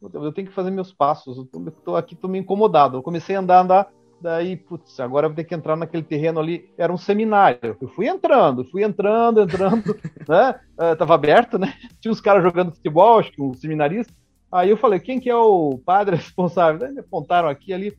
Eu 0.01 0.31
tenho 0.31 0.47
que 0.47 0.53
fazer 0.53 0.69
meus 0.69 0.93
passos. 0.93 1.37
Eu 1.85 1.95
aqui, 1.95 2.15
tô 2.15 2.27
meio 2.27 2.43
incomodado. 2.43 2.97
Eu 2.97 3.03
comecei 3.03 3.35
a 3.35 3.39
andar, 3.39 3.61
andar. 3.61 3.91
Daí, 4.21 4.55
putz, 4.55 4.99
agora 4.99 5.25
eu 5.25 5.29
vou 5.29 5.35
ter 5.35 5.43
que 5.43 5.53
entrar 5.53 5.75
naquele 5.75 6.03
terreno 6.03 6.39
ali. 6.39 6.69
Era 6.77 6.93
um 6.93 6.97
seminário. 6.97 7.75
Eu 7.81 7.87
fui 7.89 8.07
entrando, 8.07 8.63
fui 8.65 8.83
entrando, 8.83 9.41
entrando, 9.43 9.95
né? 10.27 10.59
Uh, 10.79 10.95
tava 10.95 11.15
aberto, 11.15 11.57
né? 11.57 11.73
Tinha 11.99 12.11
uns 12.11 12.21
caras 12.21 12.43
jogando 12.43 12.73
futebol, 12.73 13.19
acho 13.19 13.31
que 13.31 13.41
um 13.41 13.53
seminarista. 13.53 14.13
Aí 14.51 14.69
eu 14.69 14.77
falei, 14.77 14.99
quem 14.99 15.19
que 15.19 15.29
é 15.29 15.35
o 15.35 15.79
padre 15.83 16.15
responsável? 16.15 16.91
Me 16.93 16.99
apontaram 16.99 17.49
aqui 17.49 17.73
ali. 17.73 17.97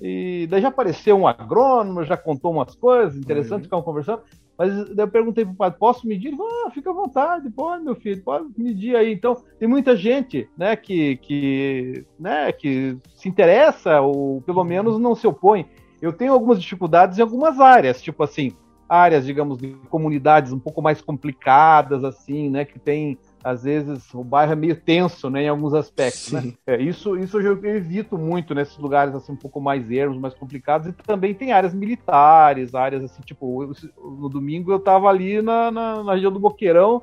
E 0.00 0.46
daí 0.48 0.62
já 0.62 0.68
apareceu 0.68 1.16
um 1.16 1.26
agrônomo, 1.26 2.04
já 2.04 2.16
contou 2.16 2.52
umas 2.52 2.74
coisas 2.74 3.16
interessantes, 3.16 3.58
uhum. 3.58 3.64
ficavam 3.64 3.84
conversando. 3.84 4.22
Mas 4.56 4.72
daí 4.94 5.06
eu 5.06 5.10
perguntei 5.10 5.44
pro 5.44 5.54
padre, 5.54 5.78
posso 5.78 6.06
medir? 6.06 6.28
Ele 6.28 6.36
falou, 6.36 6.52
ah, 6.66 6.70
fica 6.70 6.90
à 6.90 6.92
vontade, 6.92 7.48
pode, 7.50 7.84
meu 7.84 7.94
filho, 7.94 8.22
pode 8.22 8.46
medir 8.56 8.96
aí. 8.96 9.12
Então, 9.12 9.36
tem 9.58 9.68
muita 9.68 9.96
gente, 9.96 10.48
né, 10.56 10.74
que, 10.74 11.16
que, 11.18 12.04
né, 12.18 12.50
que 12.52 12.96
se 13.14 13.28
interessa, 13.28 14.00
ou 14.00 14.40
pelo 14.42 14.60
uhum. 14.60 14.66
menos 14.66 14.98
não 14.98 15.14
se 15.14 15.26
opõe. 15.26 15.66
Eu 16.02 16.12
tenho 16.12 16.32
algumas 16.32 16.60
dificuldades 16.60 17.18
em 17.18 17.22
algumas 17.22 17.60
áreas, 17.60 18.02
tipo 18.02 18.22
assim, 18.22 18.52
áreas, 18.88 19.26
digamos, 19.26 19.58
de 19.58 19.74
comunidades 19.90 20.52
um 20.52 20.58
pouco 20.58 20.80
mais 20.80 21.00
complicadas, 21.00 22.02
assim, 22.02 22.48
né, 22.50 22.64
que 22.64 22.78
tem 22.78 23.18
às 23.42 23.62
vezes 23.62 24.12
o 24.12 24.24
bairro 24.24 24.52
é 24.52 24.56
meio 24.56 24.76
tenso, 24.76 25.30
né, 25.30 25.44
em 25.44 25.48
alguns 25.48 25.74
aspectos, 25.74 26.32
né? 26.32 26.52
É, 26.66 26.80
isso, 26.80 27.16
isso 27.16 27.40
eu 27.40 27.64
evito 27.64 28.18
muito 28.18 28.54
nesses 28.54 28.76
lugares 28.78 29.14
assim 29.14 29.32
um 29.32 29.36
pouco 29.36 29.60
mais 29.60 29.90
ermos, 29.90 30.18
mais 30.18 30.34
complicados. 30.34 30.88
E 30.88 30.92
também 30.92 31.34
tem 31.34 31.52
áreas 31.52 31.72
militares, 31.72 32.74
áreas 32.74 33.04
assim, 33.04 33.22
tipo, 33.22 33.72
no 33.96 34.28
domingo 34.28 34.72
eu 34.72 34.78
estava 34.78 35.08
ali 35.08 35.40
na, 35.40 35.70
na, 35.70 36.02
na, 36.02 36.14
região 36.14 36.32
do 36.32 36.40
Boqueirão, 36.40 37.02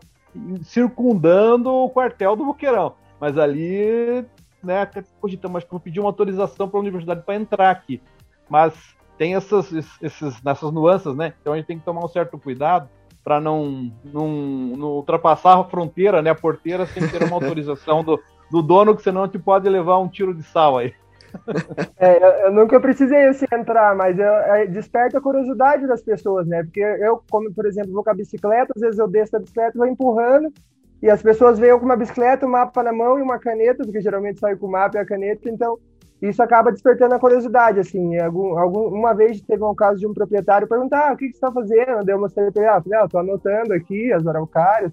circundando 0.64 1.70
o 1.70 1.90
quartel 1.90 2.36
do 2.36 2.46
Boqueirão. 2.46 2.94
Mas 3.20 3.38
ali, 3.38 4.26
né, 4.62 4.82
até 4.82 5.04
cogitamos, 5.22 5.64
que 5.64 5.72
vou 5.72 5.80
pedir 5.80 6.00
uma 6.00 6.10
autorização 6.10 6.68
para 6.68 6.78
a 6.78 6.82
universidade 6.82 7.24
para 7.24 7.36
entrar 7.36 7.72
aqui. 7.72 8.02
Mas 8.50 8.74
tem 9.18 9.36
essas, 9.36 9.72
esses, 10.02 10.44
nessas 10.44 10.72
nuances, 10.72 11.16
né? 11.16 11.34
Então 11.42 11.54
a 11.54 11.56
gente 11.56 11.66
tem 11.66 11.80
que 11.80 11.86
tomar 11.86 12.04
um 12.04 12.10
certo 12.10 12.38
cuidado 12.38 12.90
para 13.26 13.42
não, 13.42 13.92
não, 14.04 14.28
não, 14.78 14.88
ultrapassar 14.90 15.60
a 15.60 15.64
fronteira, 15.64 16.22
né, 16.22 16.30
a 16.30 16.36
porteira, 16.36 16.86
sem 16.86 17.08
ter 17.08 17.24
uma 17.24 17.34
autorização 17.42 18.04
do, 18.04 18.22
do 18.52 18.62
dono, 18.62 18.96
que 18.96 19.02
senão 19.02 19.28
te 19.28 19.40
pode 19.40 19.68
levar 19.68 19.98
um 19.98 20.08
tiro 20.08 20.32
de 20.32 20.44
sal 20.44 20.78
aí. 20.78 20.94
É, 21.98 22.24
eu, 22.24 22.30
eu, 22.46 22.52
nunca 22.52 22.80
precisei 22.80 23.26
assim, 23.26 23.46
entrar, 23.52 23.94
mas 23.94 24.18
eu, 24.18 24.26
é, 24.26 24.66
desperta 24.68 25.18
a 25.18 25.22
curiosidade 25.22 25.86
das 25.86 26.02
pessoas, 26.02 26.48
né? 26.48 26.64
Porque 26.64 26.80
eu, 26.80 27.22
como 27.30 27.54
por 27.54 27.66
exemplo, 27.66 27.92
vou 27.92 28.04
com 28.06 28.10
a 28.10 28.14
bicicleta, 28.14 28.72
às 28.74 28.82
vezes 28.82 29.00
eu 29.00 29.08
desço 29.08 29.34
da 29.34 29.40
bicicleta 29.40 29.72
e 29.76 29.78
vou 29.78 29.88
empurrando, 29.88 30.54
e 31.02 31.10
as 31.10 31.22
pessoas 31.22 31.60
veem 31.60 31.72
eu 31.72 31.80
com 31.80 31.86
uma 31.86 31.98
bicicleta, 31.98 32.46
um 32.46 32.52
mapa 32.52 32.82
na 32.84 32.94
mão 32.94 33.20
e 33.20 33.22
uma 33.22 33.38
caneta, 33.38 33.84
porque 33.84 34.00
geralmente 34.00 34.40
saio 34.40 34.58
com 34.58 34.68
o 34.68 34.72
mapa 34.72 34.98
e 34.98 35.02
a 35.02 35.06
caneta, 35.06 35.50
então 35.50 35.78
isso 36.22 36.42
acaba 36.42 36.72
despertando 36.72 37.14
a 37.14 37.20
curiosidade, 37.20 37.80
assim, 37.80 38.18
algum, 38.20 38.58
algum, 38.58 38.88
uma 38.88 39.14
vez 39.14 39.42
teve 39.42 39.64
um 39.64 39.76
caso 39.76 40.00
de 40.00 40.08
um 40.08 40.14
proprietário 40.14 40.68
perguntar, 40.68 41.10
ah, 41.10 41.14
o 41.14 41.18
que, 41.18 41.28
que 41.28 41.34
você 41.34 41.38
está 41.38 41.52
fazendo? 41.52 42.04
Daí 42.04 42.16
eu 42.16 42.20
mostrei 42.20 42.50
para 42.52 42.62
ele, 42.62 42.72
ah, 42.72 42.82
falei, 42.82 43.00
ah, 43.00 43.08
tô 43.08 43.18
anotando 43.18 43.74
aqui 43.74 44.12
as 44.14 44.26
araucárias, 44.26 44.92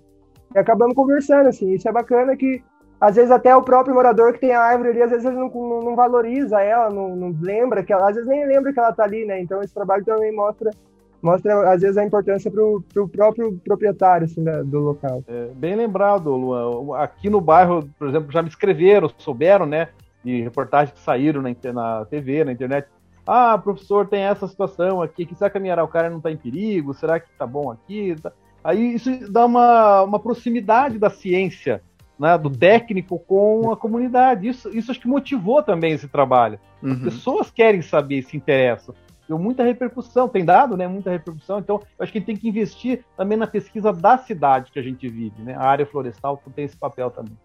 e 0.54 0.58
acabamos 0.58 0.94
conversando, 0.94 1.48
assim, 1.48 1.72
isso 1.72 1.88
é 1.88 1.92
bacana 1.92 2.36
que, 2.36 2.62
às 3.00 3.16
vezes 3.16 3.30
até 3.30 3.54
o 3.56 3.62
próprio 3.62 3.94
morador 3.94 4.32
que 4.32 4.40
tem 4.40 4.52
a 4.52 4.60
árvore 4.60 4.90
ali, 4.90 5.02
às 5.02 5.10
vezes 5.10 5.24
não, 5.24 5.48
não, 5.48 5.80
não 5.80 5.96
valoriza 5.96 6.60
ela, 6.60 6.90
não, 6.90 7.14
não, 7.14 7.36
lembra, 7.40 7.82
que 7.82 7.92
ela, 7.92 8.10
às 8.10 8.16
vezes 8.16 8.28
nem 8.28 8.46
lembra 8.46 8.72
que 8.72 8.78
ela 8.78 8.90
está 8.90 9.04
ali, 9.04 9.24
né, 9.24 9.40
então 9.40 9.62
esse 9.62 9.72
trabalho 9.72 10.04
também 10.04 10.34
mostra 10.34 10.70
mostra 11.22 11.70
às 11.70 11.80
vezes 11.80 11.96
a 11.96 12.04
importância 12.04 12.50
para 12.50 12.60
o 12.64 13.08
próprio 13.08 13.56
proprietário 13.64 14.24
assim, 14.24 14.42
da, 14.42 14.60
do 14.62 14.80
local. 14.80 15.22
É, 15.28 15.50
bem 15.54 15.76
lembrado, 15.76 16.34
Luan. 16.34 16.98
Aqui 16.98 17.30
no 17.30 17.40
bairro, 17.40 17.88
por 17.96 18.08
exemplo, 18.08 18.32
já 18.32 18.42
me 18.42 18.48
escreveram, 18.48 19.08
souberam, 19.18 19.64
né? 19.64 19.88
De 20.24 20.42
reportagens 20.42 20.92
que 20.92 21.04
saíram 21.04 21.42
na, 21.42 21.50
na 21.72 22.04
TV, 22.04 22.44
na 22.44 22.52
internet. 22.52 22.88
Ah, 23.26 23.56
professor, 23.56 24.06
tem 24.06 24.22
essa 24.22 24.48
situação 24.48 25.00
aqui, 25.00 25.24
que 25.24 25.34
será 25.34 25.48
que 25.48 25.58
a 25.58 25.60
minha 25.60 25.74
araucária 25.74 26.10
não 26.10 26.18
está 26.18 26.30
em 26.30 26.36
perigo? 26.36 26.92
Será 26.94 27.20
que 27.20 27.30
está 27.30 27.46
bom 27.46 27.70
aqui? 27.70 28.16
Aí 28.64 28.94
isso 28.94 29.30
dá 29.30 29.46
uma, 29.46 30.02
uma 30.02 30.18
proximidade 30.18 30.98
da 30.98 31.10
ciência, 31.10 31.82
né, 32.18 32.36
do 32.38 32.50
técnico 32.50 33.18
com 33.18 33.70
a 33.72 33.76
comunidade. 33.76 34.48
Isso, 34.48 34.68
isso 34.76 34.90
acho 34.90 35.00
que 35.00 35.08
motivou 35.08 35.62
também 35.62 35.92
esse 35.92 36.08
trabalho. 36.08 36.58
Uhum. 36.82 36.92
As 36.92 36.98
pessoas 36.98 37.50
querem 37.50 37.82
saber, 37.82 38.22
se 38.22 38.36
interessam. 38.36 38.94
Deu 39.28 39.38
muita 39.38 39.62
repercussão, 39.62 40.28
tem 40.28 40.44
dado, 40.44 40.76
né? 40.76 40.86
Muita 40.86 41.10
repercussão. 41.10 41.58
Então, 41.58 41.80
acho 41.98 42.12
que 42.12 42.18
a 42.18 42.20
gente 42.20 42.26
tem 42.26 42.36
que 42.36 42.48
investir 42.48 43.04
também 43.16 43.38
na 43.38 43.46
pesquisa 43.46 43.92
da 43.92 44.18
cidade 44.18 44.70
que 44.72 44.78
a 44.78 44.82
gente 44.82 45.08
vive, 45.08 45.40
né? 45.42 45.54
A 45.54 45.64
área 45.64 45.86
florestal 45.86 46.42
tem 46.54 46.64
esse 46.64 46.76
papel 46.76 47.10
também. 47.10 47.36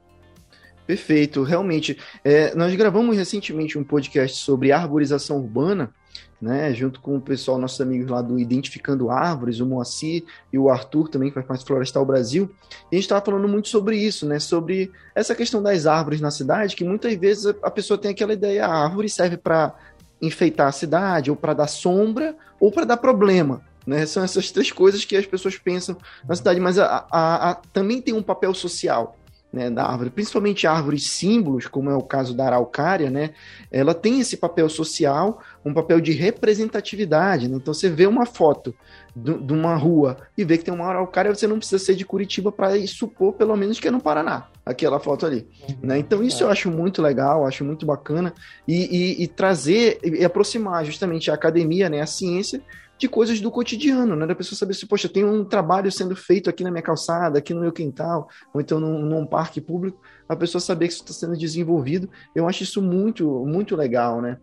Perfeito, 0.88 1.44
realmente. 1.44 1.98
É, 2.24 2.56
nós 2.56 2.74
gravamos 2.74 3.18
recentemente 3.18 3.78
um 3.78 3.84
podcast 3.84 4.38
sobre 4.38 4.72
arborização 4.72 5.38
urbana, 5.38 5.94
né, 6.42 6.74
junto 6.74 7.02
com 7.02 7.18
o 7.18 7.22
pessoal, 7.22 7.58
nossos 7.58 7.82
amigos 7.82 8.10
lá 8.10 8.22
do 8.22 8.40
Identificando 8.40 9.10
Árvores, 9.10 9.60
o 9.60 9.66
Moacir 9.66 10.24
e 10.54 10.58
o 10.58 10.70
Arthur 10.70 11.10
também, 11.10 11.30
que 11.30 11.34
faz 11.34 11.46
parte 11.46 11.62
do 11.62 11.68
Florestal 11.68 12.06
Brasil, 12.06 12.50
e 12.90 12.96
a 12.96 12.96
gente 12.96 13.04
estava 13.04 13.26
falando 13.26 13.48
muito 13.50 13.68
sobre 13.68 13.98
isso, 13.98 14.26
né, 14.26 14.40
sobre 14.40 14.90
essa 15.14 15.36
questão 15.36 15.62
das 15.62 15.86
árvores 15.86 16.22
na 16.22 16.32
cidade, 16.32 16.76
que 16.76 16.86
muitas 16.86 17.14
vezes 17.16 17.48
a 17.62 17.70
pessoa 17.70 17.98
tem 17.98 18.12
aquela 18.12 18.34
ideia, 18.34 18.66
a 18.66 18.84
árvore 18.84 19.10
serve 19.10 19.36
para 19.36 19.76
enfeitar 20.22 20.68
a 20.68 20.72
cidade, 20.72 21.30
ou 21.30 21.36
para 21.36 21.54
dar 21.54 21.68
sombra, 21.68 22.36
ou 22.62 22.72
para 22.72 22.86
dar 22.86 22.98
problema. 22.98 23.62
Né? 23.86 24.06
São 24.06 24.24
essas 24.24 24.52
três 24.52 24.72
coisas 24.72 25.04
que 25.04 25.18
as 25.18 25.26
pessoas 25.26 25.58
pensam 25.58 25.98
na 26.28 26.36
cidade, 26.36 26.60
mas 26.60 26.80
a, 26.80 27.06
a, 27.12 27.52
a, 27.52 27.56
também 27.74 28.02
tem 28.02 28.14
um 28.14 28.24
papel 28.24 28.54
social 28.54 29.18
né, 29.52 29.70
da 29.70 29.86
árvore, 29.86 30.10
principalmente 30.10 30.68
árvores 30.68 31.08
símbolos, 31.08 31.68
como 31.68 31.90
é 31.90 31.96
o 31.96 32.02
caso 32.02 32.36
da 32.36 32.46
araucária, 32.46 33.10
né, 33.10 33.32
ela 33.72 33.94
tem 33.94 34.20
esse 34.20 34.38
papel 34.38 34.68
social, 34.70 35.42
um 35.64 35.74
papel 35.74 36.02
de 36.02 36.12
representatividade. 36.12 37.48
Né? 37.48 37.58
Então, 37.58 37.74
você 37.74 37.90
vê 37.90 38.06
uma 38.06 38.26
foto 38.26 38.76
de 39.16 39.54
uma 39.54 39.76
rua 39.76 40.18
e 40.38 40.44
vê 40.44 40.58
que 40.58 40.66
tem 40.66 40.74
uma 40.74 40.88
araucária, 40.88 41.34
você 41.34 41.48
não 41.48 41.58
precisa 41.58 41.84
ser 41.84 41.96
de 41.96 42.06
Curitiba 42.06 42.52
para 42.52 42.76
supor, 42.88 43.34
pelo 43.34 43.56
menos, 43.56 43.80
que 43.80 43.88
é 43.88 43.92
no 43.92 44.02
Paraná, 44.02 44.48
aquela 44.68 45.00
foto 45.00 45.26
ali. 45.26 45.48
Né? 45.82 45.98
Então, 45.98 46.24
isso 46.24 46.44
eu 46.44 46.50
acho 46.50 46.70
muito 46.70 47.02
legal, 47.02 47.46
acho 47.46 47.64
muito 47.64 47.86
bacana, 47.86 48.34
e, 48.68 48.76
e, 48.76 49.24
e 49.24 49.28
trazer 49.28 50.00
e 50.04 50.24
aproximar 50.24 50.86
justamente 50.86 51.32
a 51.32 51.34
academia, 51.34 51.90
né, 51.90 52.02
a 52.02 52.06
ciência, 52.06 52.62
de 52.98 53.08
coisas 53.08 53.40
do 53.40 53.52
cotidiano, 53.52 54.16
né? 54.16 54.26
Da 54.26 54.34
pessoa 54.34 54.58
saber 54.58 54.74
se, 54.74 54.86
poxa, 54.86 55.08
tem 55.08 55.24
um 55.24 55.46
trabalho 55.46 55.92
sendo 55.92 56.16
feito 56.16 56.50
aqui 56.50 56.64
na 56.64 56.72
minha 56.72 56.82
calçada, 56.82 57.38
aqui 57.38 57.54
no 57.54 57.62
meu 57.62 57.72
quintal, 57.72 58.28
ou 58.54 58.60
então 58.60 58.80
num, 58.80 59.00
num 59.04 59.26
parque 59.26 59.62
público, 59.62 60.02
a 60.28 60.36
pessoa 60.36 60.60
saber 60.60 60.88
que 60.88 60.94
isso 60.94 61.04
está 61.04 61.14
sendo 61.14 61.38
desenvolvido. 61.38 62.10
Eu 62.36 62.48
acho 62.48 62.64
isso 62.64 62.82
muito, 62.82 63.46
muito 63.46 63.76
legal, 63.76 64.20
né? 64.22 64.38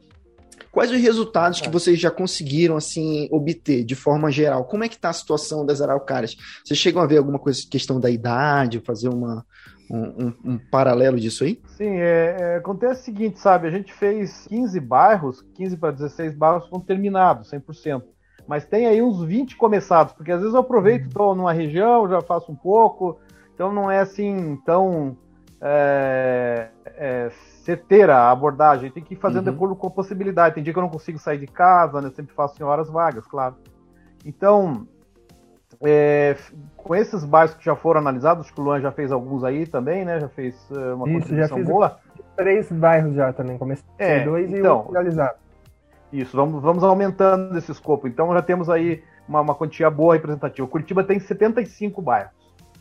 Quais 0.70 0.90
os 0.90 1.00
resultados 1.00 1.60
que 1.60 1.68
é. 1.68 1.70
vocês 1.70 1.98
já 1.98 2.10
conseguiram 2.10 2.76
assim 2.76 3.28
obter 3.30 3.84
de 3.84 3.94
forma 3.94 4.30
geral? 4.30 4.64
Como 4.64 4.84
é 4.84 4.88
que 4.88 4.96
está 4.96 5.10
a 5.10 5.12
situação 5.12 5.64
das 5.64 5.80
araucárias? 5.80 6.36
Vocês 6.64 6.78
chegam 6.78 7.02
a 7.02 7.06
ver 7.06 7.18
alguma 7.18 7.38
coisa 7.38 7.62
questão 7.68 8.00
da 8.00 8.10
idade, 8.10 8.82
fazer 8.84 9.08
uma, 9.08 9.44
um, 9.90 10.26
um, 10.26 10.34
um, 10.44 10.58
paralelo 10.58 11.18
disso 11.18 11.44
aí? 11.44 11.60
Sim, 11.66 11.96
é, 11.96 12.36
é, 12.38 12.56
acontece 12.56 13.02
o 13.02 13.04
seguinte, 13.04 13.38
sabe? 13.38 13.68
A 13.68 13.70
gente 13.70 13.92
fez 13.92 14.46
15 14.48 14.80
bairros, 14.80 15.42
15 15.54 15.76
para 15.76 15.90
16 15.92 16.34
bairros 16.34 16.68
foram 16.68 16.82
terminados, 16.82 17.50
100% 17.50 18.02
mas 18.46 18.66
tem 18.66 18.86
aí 18.86 19.00
uns 19.00 19.22
20 19.22 19.56
começados, 19.56 20.12
porque 20.12 20.30
às 20.30 20.40
vezes 20.40 20.54
eu 20.54 20.60
aproveito, 20.60 21.06
estou 21.06 21.34
numa 21.34 21.52
região, 21.52 22.08
já 22.08 22.20
faço 22.20 22.52
um 22.52 22.54
pouco, 22.54 23.18
então 23.54 23.72
não 23.72 23.90
é 23.90 24.00
assim 24.00 24.56
tão 24.66 25.16
é, 25.60 26.68
é, 26.84 27.30
certeira 27.62 28.16
a 28.16 28.30
abordagem, 28.30 28.90
tem 28.90 29.02
que 29.02 29.14
ir 29.14 29.16
fazendo 29.16 29.46
uhum. 29.46 29.52
de 29.52 29.56
acordo 29.56 29.76
com 29.76 29.86
a 29.86 29.90
possibilidade. 29.90 30.54
Tem 30.54 30.62
dia 30.62 30.72
que 30.72 30.78
eu 30.78 30.82
não 30.82 30.90
consigo 30.90 31.18
sair 31.18 31.38
de 31.38 31.46
casa, 31.46 32.00
né? 32.00 32.08
Eu 32.08 32.14
sempre 32.14 32.34
faço 32.34 32.60
em 32.60 32.64
horas 32.64 32.90
vagas, 32.90 33.26
claro. 33.26 33.56
Então, 34.24 34.86
é, 35.84 36.36
com 36.76 36.94
esses 36.94 37.24
bairros 37.24 37.54
que 37.54 37.64
já 37.64 37.74
foram 37.74 38.00
analisados, 38.00 38.46
acho 38.46 38.54
que 38.54 38.60
o 38.60 38.64
Luan 38.64 38.80
já 38.80 38.92
fez 38.92 39.10
alguns 39.10 39.42
aí 39.44 39.66
também, 39.66 40.04
né? 40.04 40.20
Já 40.20 40.28
fez 40.28 40.54
uh, 40.70 40.94
uma 40.94 41.08
Isso, 41.08 41.34
já 41.34 41.48
fiz 41.48 41.66
boa. 41.66 41.98
Três 42.36 42.70
bairros 42.70 43.14
já 43.14 43.32
também, 43.32 43.56
comecei 43.56 43.84
é, 43.98 44.24
dois 44.24 44.52
então, 44.52 44.78
e 44.78 44.80
um 44.80 44.86
finalizado. 44.88 45.38
Isso, 46.12 46.36
vamos, 46.36 46.62
vamos 46.62 46.84
aumentando 46.84 47.56
esse 47.56 47.72
escopo. 47.72 48.06
Então 48.06 48.32
já 48.32 48.42
temos 48.42 48.68
aí 48.68 49.02
uma, 49.28 49.40
uma 49.40 49.54
quantia 49.54 49.90
boa 49.90 50.14
representativa. 50.14 50.66
Curitiba 50.66 51.02
tem 51.02 51.18
75 51.18 52.00
bairros, 52.02 52.32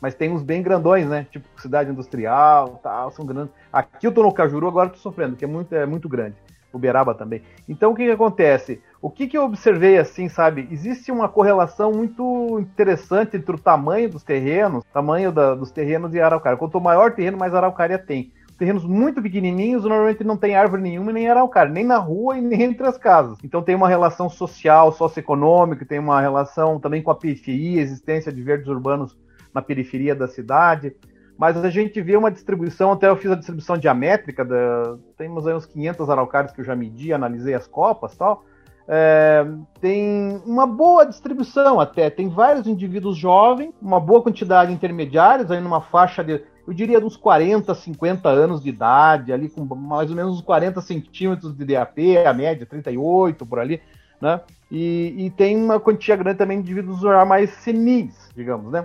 mas 0.02 0.14
tem 0.16 0.32
uns 0.32 0.44
bem 0.44 0.62
grandões, 0.62 1.08
né? 1.08 1.26
Tipo 1.32 1.48
cidade 1.60 1.90
industrial, 1.90 2.80
tal, 2.84 3.12
são 3.12 3.26
grandes. 3.26 3.54
Aqui 3.72 4.06
eu 4.06 4.12
tô 4.12 4.24
no 4.24 4.34
Cajuru, 4.34 4.68
agora 4.68 4.90
tô 4.90 4.98
sofrendo, 4.98 5.36
que 5.36 5.46
é 5.46 5.48
muito, 5.48 5.74
é 5.74 5.86
muito 5.86 6.10
grande. 6.10 6.36
Uberaba 6.74 7.14
também. 7.14 7.42
Então 7.70 7.92
o 7.92 7.96
que, 7.96 8.06
que 8.06 8.12
acontece? 8.12 8.82
O 9.02 9.10
que, 9.10 9.28
que 9.28 9.38
eu 9.38 9.44
observei 9.44 9.98
assim, 9.98 10.28
sabe? 10.28 10.68
Existe 10.72 11.12
uma 11.12 11.30
correlação 11.30 11.92
muito 11.92 12.60
interessante 12.60 13.38
entre 13.38 13.56
o 13.56 13.60
tamanho 13.60 14.10
dos 14.10 14.24
terrenos, 14.24 14.84
tamanho 14.92 15.32
da, 15.32 15.54
dos 15.54 15.72
terrenos 15.72 16.14
e 16.14 16.20
araucária. 16.20 16.58
Quanto 16.58 16.82
maior 16.82 17.12
o 17.12 17.14
terreno, 17.14 17.38
mais 17.38 17.54
araucária 17.54 17.98
tem 17.98 18.32
terrenos 18.58 18.86
muito 18.86 19.22
pequenininhos, 19.22 19.84
normalmente 19.84 20.24
não 20.24 20.38
tem 20.38 20.56
árvore 20.56 20.82
nenhuma 20.82 21.12
nem 21.12 21.30
araucária, 21.30 21.72
nem 21.72 21.84
na 21.84 21.98
rua 21.98 22.38
e 22.38 22.42
nem 22.42 22.62
entre 22.64 22.88
as 22.88 22.98
casas. 22.98 23.38
Então 23.44 23.62
tem 23.62 23.76
uma 23.76 23.90
relação 23.90 24.30
social, 24.30 24.92
socioeconômica, 24.92 25.86
tem 25.86 26.00
uma 26.00 26.22
relação 26.22 26.80
também 26.80 27.02
com 27.02 27.12
a 27.12 27.16
periferia, 27.16 27.82
existência 27.82 28.32
de 28.32 28.42
verdes 28.42 28.68
urbanos 28.68 29.18
na 29.54 29.62
periferia 29.62 30.16
da 30.16 30.28
cidade. 30.28 30.96
Mas 31.38 31.58
a 31.58 31.70
gente 31.70 32.00
vê 32.02 32.16
uma 32.16 32.32
distribuição, 32.32 32.92
até 32.92 33.10
eu 33.10 33.16
fiz 33.16 33.32
a 33.32 33.36
distribuição 33.36 33.78
diamétrica, 33.78 34.46
da, 34.46 34.98
temos 35.18 35.48
aí 35.48 35.54
uns 35.54 35.66
500 35.66 36.10
araucárias 36.10 36.52
que 36.52 36.62
eu 36.62 36.66
já 36.66 36.76
medi, 36.76 37.12
analisei 37.12 37.54
as 37.54 37.68
copas 37.68 38.16
tal. 38.16 38.46
É, 38.88 39.46
tem 39.80 40.42
uma 40.46 40.68
boa 40.68 41.06
distribuição 41.06 41.80
até, 41.80 42.10
tem 42.10 42.28
vários 42.28 42.68
indivíduos 42.68 43.18
jovens, 43.18 43.74
uma 43.82 44.00
boa 44.00 44.22
quantidade 44.22 44.70
de 44.70 44.76
intermediários, 44.76 45.50
aí 45.50 45.62
numa 45.62 45.82
faixa 45.82 46.24
de 46.24 46.42
eu 46.66 46.74
diria 46.74 47.00
uns 47.00 47.18
40, 47.18 47.74
50 47.76 48.30
anos 48.30 48.64
de 48.64 48.70
idade, 48.70 49.34
ali 49.34 49.50
com 49.50 49.64
mais 49.76 50.10
ou 50.10 50.16
menos 50.16 50.36
uns 50.36 50.42
40 50.42 50.80
centímetros 50.82 51.54
de 51.56 51.66
DAP, 51.66 52.18
a 52.26 52.34
média 52.34 52.66
38 52.66 53.46
por 53.46 53.60
ali, 53.60 53.82
né? 54.22 54.40
E, 54.72 55.26
e 55.26 55.30
tem 55.32 55.62
uma 55.62 55.80
quantia 55.80 56.16
grande 56.16 56.38
também 56.38 56.62
de 56.62 56.72
indivíduos 56.72 57.02
já 57.02 57.26
mais 57.26 57.50
senis, 57.50 58.30
digamos, 58.34 58.72
né? 58.72 58.84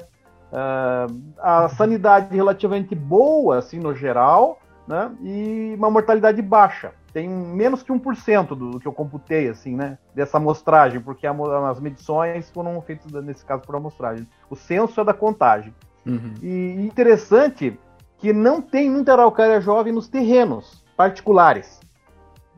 Uh, 0.51 1.33
a 1.39 1.69
sanidade 1.69 2.35
relativamente 2.35 2.95
boa, 2.95 3.59
assim, 3.59 3.79
no 3.79 3.95
geral, 3.95 4.61
né? 4.87 5.11
E 5.23 5.75
uma 5.77 5.91
mortalidade 5.91 6.41
baixa. 6.41 6.93
Tem 7.13 7.29
menos 7.29 7.83
que 7.83 7.93
1% 7.93 8.49
do, 8.49 8.71
do 8.71 8.81
que 8.81 8.87
eu 8.87 8.93
computei, 8.93 9.49
assim, 9.49 9.75
né? 9.75 9.99
Dessa 10.15 10.39
amostragem, 10.39 11.01
porque 11.01 11.27
a, 11.27 11.35
as 11.71 11.81
medições 11.81 12.51
foram 12.51 12.81
feitas, 12.81 13.13
nesse 13.25 13.45
caso, 13.45 13.63
por 13.63 13.77
amostragem. 13.77 14.27
O 14.49 14.57
censo 14.57 15.01
é 15.01 15.05
da 15.05 15.13
contagem. 15.13 15.75
Uhum. 16.07 16.35
E 16.43 16.75
interessante 16.81 17.79
que 18.17 18.33
não 18.33 18.61
tem 18.61 18.91
muita 18.91 19.13
araucária 19.13 19.61
jovem 19.61 19.93
nos 19.93 20.09
terrenos 20.09 20.85
particulares. 20.97 21.81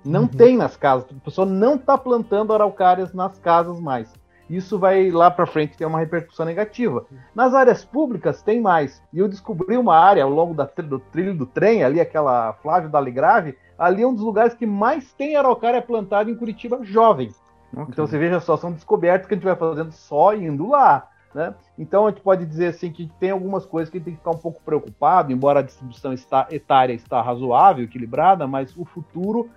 Não 0.04 0.22
uhum. 0.22 0.28
tem 0.28 0.56
nas 0.56 0.76
casas. 0.76 1.06
A 1.10 1.24
pessoa 1.24 1.46
não 1.46 1.74
está 1.74 1.98
plantando 1.98 2.54
araucárias 2.54 3.12
nas 3.12 3.38
casas 3.38 3.78
mais. 3.80 4.10
Isso 4.50 4.80
vai 4.80 5.12
lá 5.12 5.30
para 5.30 5.46
frente 5.46 5.76
ter 5.76 5.84
uma 5.84 6.00
repercussão 6.00 6.44
negativa. 6.44 7.06
Nas 7.32 7.54
áreas 7.54 7.84
públicas 7.84 8.42
tem 8.42 8.60
mais. 8.60 9.00
E 9.12 9.20
eu 9.20 9.28
descobri 9.28 9.76
uma 9.76 9.96
área 9.96 10.24
ao 10.24 10.30
longo 10.30 10.54
da, 10.54 10.64
do 10.64 10.98
trilho 10.98 11.34
do 11.34 11.46
trem, 11.46 11.84
ali 11.84 12.00
aquela 12.00 12.52
Flávio 12.54 12.90
Daligrave, 12.90 13.56
ali 13.78 14.02
é 14.02 14.06
um 14.06 14.12
dos 14.12 14.24
lugares 14.24 14.52
que 14.52 14.66
mais 14.66 15.12
tem 15.12 15.36
araucária 15.36 15.80
plantada 15.80 16.28
em 16.28 16.34
Curitiba 16.34 16.80
jovem. 16.82 17.30
Okay. 17.72 17.86
Então 17.90 18.06
você 18.06 18.18
veja 18.18 18.40
só, 18.40 18.56
são 18.56 18.72
descobertas 18.72 19.28
que 19.28 19.34
a 19.34 19.36
gente 19.36 19.44
vai 19.44 19.54
fazendo 19.54 19.92
só 19.92 20.34
indo 20.34 20.68
lá. 20.68 21.08
Né? 21.32 21.54
Então 21.78 22.06
a 22.06 22.10
gente 22.10 22.20
pode 22.20 22.44
dizer 22.44 22.66
assim 22.66 22.90
que 22.90 23.08
tem 23.20 23.30
algumas 23.30 23.64
coisas 23.64 23.88
que 23.88 23.98
a 23.98 24.00
gente 24.00 24.06
tem 24.06 24.14
que 24.14 24.18
ficar 24.18 24.32
um 24.32 24.38
pouco 24.38 24.60
preocupado, 24.64 25.32
embora 25.32 25.60
a 25.60 25.62
distribuição 25.62 26.12
está, 26.12 26.48
etária 26.50 26.92
está 26.92 27.22
razoável, 27.22 27.84
equilibrada, 27.84 28.48
mas 28.48 28.76
o 28.76 28.84
futuro 28.84 29.48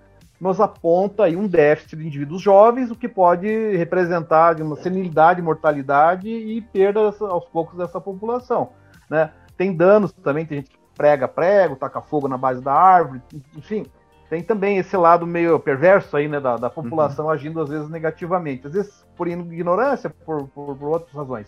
nos 0.44 0.60
aponta 0.60 1.24
aí 1.24 1.38
um 1.38 1.48
déficit 1.48 1.96
de 1.96 2.06
indivíduos 2.06 2.42
jovens, 2.42 2.92
o 2.92 2.96
que 2.98 3.08
pode 3.08 3.48
representar 3.78 4.62
uma 4.62 4.76
senilidade, 4.76 5.42
mortalidade 5.42 6.28
e 6.28 6.60
perda 6.60 7.00
aos 7.00 7.46
poucos 7.46 7.78
dessa 7.78 8.02
população. 8.02 8.72
Né? 9.10 9.32
Tem 9.56 9.74
danos 9.74 10.12
também, 10.12 10.46
tem 10.46 10.58
gente 10.58 10.72
que 10.72 10.78
prega 10.96 11.30
prego, 11.30 11.78
taca 11.78 12.02
fogo 12.02 12.28
na 12.28 12.38
base 12.38 12.62
da 12.62 12.74
árvore, 12.74 13.22
enfim, 13.56 13.86
tem 14.30 14.44
também 14.44 14.78
esse 14.78 14.98
lado 14.98 15.26
meio 15.26 15.58
perverso 15.62 16.18
aí, 16.18 16.28
né, 16.28 16.42
da, 16.42 16.58
da 16.58 16.70
população 16.70 17.26
uhum. 17.26 17.32
agindo 17.32 17.62
às 17.62 17.70
vezes 17.70 17.88
negativamente, 17.88 18.68
às 18.68 18.74
vezes 18.74 19.08
por 19.16 19.30
ignorância, 19.30 20.10
por, 20.10 20.50
por, 20.50 20.76
por, 20.76 20.90
outras 20.90 21.14
razões. 21.14 21.48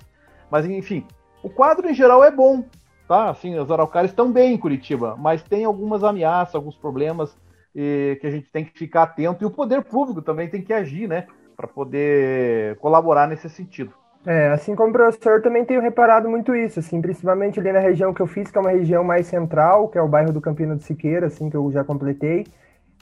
Mas 0.49 0.65
enfim, 0.65 1.05
o 1.43 1.49
quadro 1.49 1.89
em 1.89 1.93
geral 1.93 2.23
é 2.23 2.31
bom, 2.31 2.63
tá? 3.09 3.29
Assim, 3.29 3.59
os 3.59 3.69
araucários 3.69 4.11
estão 4.11 4.31
bem 4.31 4.53
em 4.53 4.57
Curitiba, 4.57 5.17
mas 5.17 5.43
tem 5.43 5.65
algumas 5.65 6.01
ameaças, 6.01 6.55
alguns 6.55 6.77
problemas 6.77 7.35
e, 7.75 8.17
que 8.21 8.27
a 8.27 8.31
gente 8.31 8.49
tem 8.49 8.63
que 8.63 8.77
ficar 8.77 9.03
atento 9.03 9.43
e 9.43 9.47
o 9.47 9.51
poder 9.51 9.83
público 9.83 10.21
também 10.21 10.47
tem 10.47 10.61
que 10.61 10.73
agir, 10.73 11.07
né, 11.07 11.27
para 11.55 11.67
poder 11.67 12.77
colaborar 12.77 13.27
nesse 13.27 13.49
sentido. 13.49 13.93
É, 14.25 14.49
assim 14.49 14.75
como 14.75 14.91
professor, 14.91 15.41
também 15.41 15.63
tenho 15.63 15.81
reparado 15.81 16.27
muito 16.27 16.55
isso, 16.55 16.79
assim, 16.79 16.99
principalmente 16.99 17.59
ali 17.59 17.71
na 17.71 17.79
região 17.79 18.11
que 18.11 18.21
eu 18.21 18.25
fiz, 18.25 18.49
que 18.49 18.57
é 18.57 18.61
uma 18.61 18.71
região 18.71 19.03
mais 19.03 19.27
central, 19.27 19.87
que 19.87 19.99
é 19.99 20.01
o 20.01 20.07
bairro 20.07 20.33
do 20.33 20.41
Campino 20.41 20.75
de 20.75 20.83
Siqueira, 20.83 21.27
assim, 21.27 21.47
que 21.47 21.55
eu 21.55 21.71
já 21.71 21.83
completei. 21.83 22.47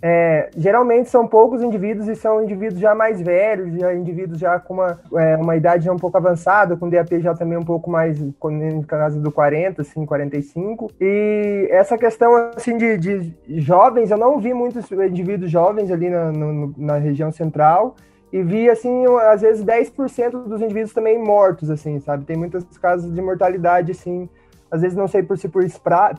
É, 0.06 0.50
geralmente 0.58 1.10
são 1.10 1.26
poucos 1.26 1.64
indivíduos 1.64 2.10
e 2.10 2.16
são 2.18 2.44
indivíduos 2.44 2.78
já 2.78 2.94
mais 2.94 3.22
velhos, 3.22 3.80
já 3.80 3.94
indivíduos 3.94 4.38
já 4.38 4.60
com 4.60 4.74
uma, 4.74 5.00
é, 5.16 5.38
uma 5.38 5.56
idade 5.56 5.86
já 5.86 5.94
um 5.94 5.98
pouco 5.98 6.18
avançada, 6.18 6.76
com 6.76 6.90
DAP 6.90 7.22
já 7.22 7.34
também 7.34 7.58
um 7.58 7.64
pouco 7.64 7.90
mais, 7.90 8.20
no 8.20 8.84
caso 8.86 9.22
do 9.22 9.32
40, 9.32 9.82
assim, 9.82 10.06
45. 10.06 10.92
E 11.00 11.70
essa 11.72 11.98
questão, 11.98 12.52
assim, 12.54 12.78
de, 12.78 12.98
de 12.98 13.34
jovens, 13.62 14.12
eu 14.12 14.18
não 14.18 14.40
vi 14.42 14.54
muitos 14.54 14.92
indivíduos 14.92 15.50
jovens 15.50 15.90
ali 15.90 16.10
na, 16.10 16.34
no, 16.34 16.74
na 16.78 16.98
região 16.98 17.32
central, 17.32 17.96
e 18.34 18.44
vi, 18.44 18.70
assim, 18.70 19.06
às 19.32 19.42
vezes 19.42 19.64
10% 19.64 20.32
dos 20.50 20.62
indivíduos 20.62 20.92
também 20.92 21.18
mortos, 21.18 21.70
assim, 21.70 22.02
sabe? 22.02 22.26
Tem 22.26 22.36
muitos 22.36 22.66
casos 22.78 23.14
de 23.14 23.22
mortalidade, 23.22 23.92
assim, 23.94 24.28
às 24.74 24.82
vezes 24.82 24.98
não 24.98 25.08
sei 25.08 25.22
por 25.22 25.38
se 25.38 25.48
por, 25.48 25.64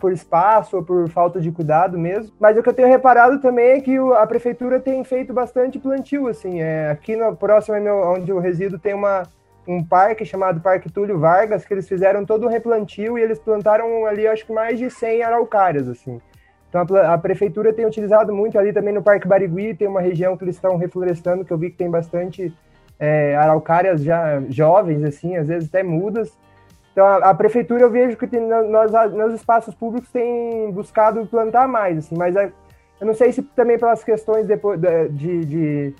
por 0.00 0.12
espaço 0.12 0.76
ou 0.76 0.82
por 0.84 1.11
falta 1.11 1.40
de 1.40 1.50
cuidado 1.50 1.99
mesmo. 1.99 2.32
Mas 2.38 2.56
o 2.56 2.62
que 2.62 2.68
eu 2.68 2.73
tenho 2.73 2.87
reparado 2.87 3.40
também 3.40 3.70
é 3.70 3.80
que 3.80 3.99
a 3.99 4.25
prefeitura 4.28 4.78
tem 4.78 5.02
feito 5.02 5.32
bastante 5.32 5.76
plantio, 5.76 6.28
assim. 6.28 6.62
É, 6.62 6.88
aqui 6.88 7.16
no 7.16 7.34
próximo 7.34 7.76
onde 8.12 8.30
eu 8.30 8.38
resido 8.38 8.78
tem 8.78 8.94
uma, 8.94 9.25
um 9.66 9.82
parque 9.82 10.25
chamado 10.25 10.61
Parque 10.61 10.88
Túlio 10.88 11.18
Vargas, 11.18 11.64
que 11.64 11.75
eles 11.75 11.88
fizeram 11.88 12.25
todo 12.25 12.46
um 12.46 12.49
replantio 12.49 13.18
e 13.18 13.23
eles 13.23 13.40
plantaram 13.40 14.06
ali, 14.06 14.25
acho 14.25 14.46
que 14.46 14.52
mais 14.52 14.78
de 14.78 14.88
100 14.88 15.25
araucárias, 15.25 15.88
assim. 15.88 16.20
Então 16.68 16.96
a, 16.96 17.14
a, 17.14 17.18
prefeitura 17.18 17.73
tem 17.73 17.84
utilizado 17.84 18.32
muito 18.32 18.56
ali 18.56 18.73
também 18.73 18.94
no 18.94 19.02
Parque 19.02 19.26
Barigui, 19.26 19.75
tem 19.75 19.88
uma 19.88 20.00
região 20.00 20.37
que 20.37 20.44
eles 20.44 20.54
estão 20.54 20.76
reflorestando, 20.76 21.44
que 21.44 21.52
eu 21.52 21.58
vi 21.58 21.70
que 21.70 21.76
tem 21.76 21.90
bastante 21.90 22.54
é, 23.00 23.34
araucárias 23.34 24.00
já 24.00 24.40
jovens, 24.49 25.02
assim, 25.02 25.37
às 25.37 25.49
vezes 25.49 25.68
até 25.68 25.82
mudas. 25.82 26.38
Então 26.94 27.04
a, 27.04 27.16
a 27.16 27.34
prefeitura 27.34 27.82
eu 27.82 27.90
vejo 27.90 28.16
que 28.16 28.26
tem, 28.26 28.40
nos, 28.40 29.12
nos 29.12 29.34
espaços 29.34 29.74
públicos 29.74 30.08
tem 30.10 30.70
buscado 30.70 31.26
plantar 31.26 31.66
mais, 31.66 31.98
assim, 31.98 32.16
mas 32.16 32.36
é, 32.36 32.52
eu 33.00 33.06
não 33.06 33.14
sei 33.14 33.32
se 33.32 33.42
também 33.42 33.76
pelas 33.76 34.04
questões 34.04 34.46
depois 34.46 34.80
de, 34.80 35.08
de, 35.08 35.44
de 35.44 35.94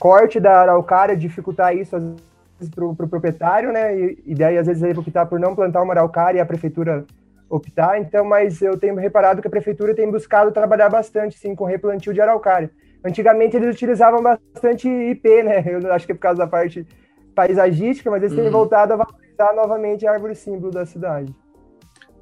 corte 0.00 0.40
da 0.40 0.60
araucária 0.60 1.16
dificultar 1.16 1.76
isso 1.76 1.94
às 1.94 2.02
vezes 2.02 2.74
para 2.74 2.84
o 2.84 2.94
pro 2.94 3.06
proprietário, 3.06 3.72
né? 3.72 3.96
E, 3.96 4.22
e 4.26 4.34
daí 4.34 4.58
às 4.58 4.66
vezes 4.66 4.82
ele 4.82 4.98
optar 4.98 5.26
por 5.26 5.38
não 5.38 5.54
plantar 5.54 5.80
uma 5.80 5.92
araucária 5.92 6.38
e 6.38 6.40
a 6.40 6.46
prefeitura 6.46 7.04
optar. 7.48 8.00
Então, 8.00 8.24
mas 8.24 8.60
eu 8.62 8.76
tenho 8.76 8.96
reparado 8.96 9.40
que 9.40 9.46
a 9.46 9.50
prefeitura 9.50 9.94
tem 9.94 10.10
buscado 10.10 10.50
trabalhar 10.50 10.88
bastante, 10.88 11.38
sim, 11.38 11.54
com 11.54 11.64
replantio 11.64 12.12
de 12.12 12.20
araucária. 12.20 12.68
Antigamente 13.04 13.56
eles 13.56 13.74
utilizavam 13.74 14.22
bastante 14.22 14.88
IP, 14.88 15.42
né? 15.42 15.62
Eu 15.66 15.92
acho 15.92 16.06
que 16.06 16.12
é 16.12 16.14
por 16.14 16.20
causa 16.20 16.38
da 16.38 16.46
parte 16.46 16.86
paisagística, 17.34 18.10
mas 18.10 18.22
eles 18.22 18.36
uhum. 18.36 18.42
têm 18.42 18.50
voltado 18.50 18.92
a 18.94 18.96
valorizar 18.96 19.31
novamente 19.54 20.06
a 20.06 20.12
árvore 20.12 20.34
símbolo 20.34 20.70
da 20.70 20.84
cidade. 20.84 21.34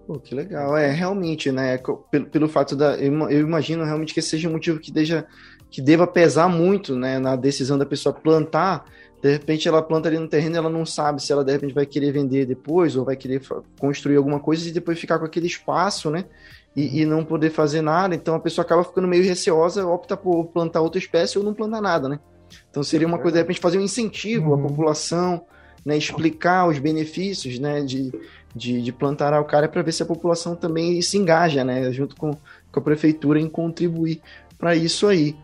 Pô, 0.06 0.18
que 0.18 0.34
legal. 0.34 0.76
É, 0.76 0.90
realmente, 0.90 1.50
né? 1.50 1.78
Pelo, 2.10 2.26
pelo 2.26 2.48
fato 2.48 2.76
da. 2.76 2.96
Eu, 2.96 3.12
eu 3.28 3.40
imagino 3.40 3.84
realmente 3.84 4.14
que 4.14 4.20
esse 4.20 4.30
seja 4.30 4.48
um 4.48 4.52
motivo 4.52 4.78
que, 4.78 4.92
deixa, 4.92 5.26
que 5.70 5.82
deva 5.82 6.06
pesar 6.06 6.48
muito 6.48 6.94
né, 6.94 7.18
na 7.18 7.34
decisão 7.34 7.76
da 7.76 7.84
pessoa 7.84 8.14
plantar 8.14 8.84
de 9.22 9.30
repente 9.30 9.68
ela 9.68 9.82
planta 9.82 10.08
ali 10.08 10.18
no 10.18 10.28
terreno 10.28 10.56
ela 10.56 10.70
não 10.70 10.86
sabe 10.86 11.22
se 11.22 11.30
ela 11.30 11.44
de 11.44 11.52
repente 11.52 11.74
vai 11.74 11.84
querer 11.84 12.10
vender 12.10 12.46
depois 12.46 12.96
ou 12.96 13.04
vai 13.04 13.16
querer 13.16 13.42
construir 13.78 14.16
alguma 14.16 14.40
coisa 14.40 14.66
e 14.66 14.72
depois 14.72 14.98
ficar 14.98 15.18
com 15.18 15.26
aquele 15.26 15.46
espaço, 15.46 16.10
né? 16.10 16.24
E, 16.74 17.02
e, 17.02 17.04
não 17.04 17.24
poder 17.24 17.50
fazer 17.50 17.82
nada. 17.82 18.14
Então 18.14 18.34
a 18.34 18.40
pessoa 18.40 18.64
acaba 18.64 18.84
ficando 18.84 19.08
meio 19.08 19.24
receosa, 19.24 19.86
opta 19.86 20.16
por 20.16 20.46
plantar 20.46 20.80
outra 20.80 20.98
espécie 20.98 21.36
ou 21.36 21.44
não 21.44 21.52
plantar 21.52 21.80
nada, 21.80 22.08
né? 22.08 22.20
Então 22.70 22.82
seria 22.82 23.06
uma 23.06 23.18
coisa 23.18 23.34
de 23.34 23.42
repente 23.42 23.60
fazer 23.60 23.78
um 23.78 23.82
incentivo 23.82 24.50
uhum. 24.50 24.54
à 24.54 24.68
população, 24.68 25.44
né? 25.84 25.96
Explicar 25.96 26.68
os 26.68 26.78
benefícios, 26.78 27.58
né? 27.58 27.80
De, 27.82 28.12
de, 28.54 28.82
de 28.82 28.92
plantar 28.92 29.28
araucária 29.28 29.68
para 29.68 29.82
ver 29.82 29.92
se 29.92 30.02
a 30.02 30.06
população 30.06 30.54
também 30.54 31.00
se 31.02 31.16
engaja, 31.16 31.64
né? 31.64 31.92
Junto 31.92 32.16
com, 32.16 32.32
com 32.70 32.80
a 32.80 32.82
prefeitura 32.82 33.40
em 33.40 33.48
contribuir 33.48 34.20
para 34.58 34.74
isso 34.74 35.06
aí. 35.06 35.36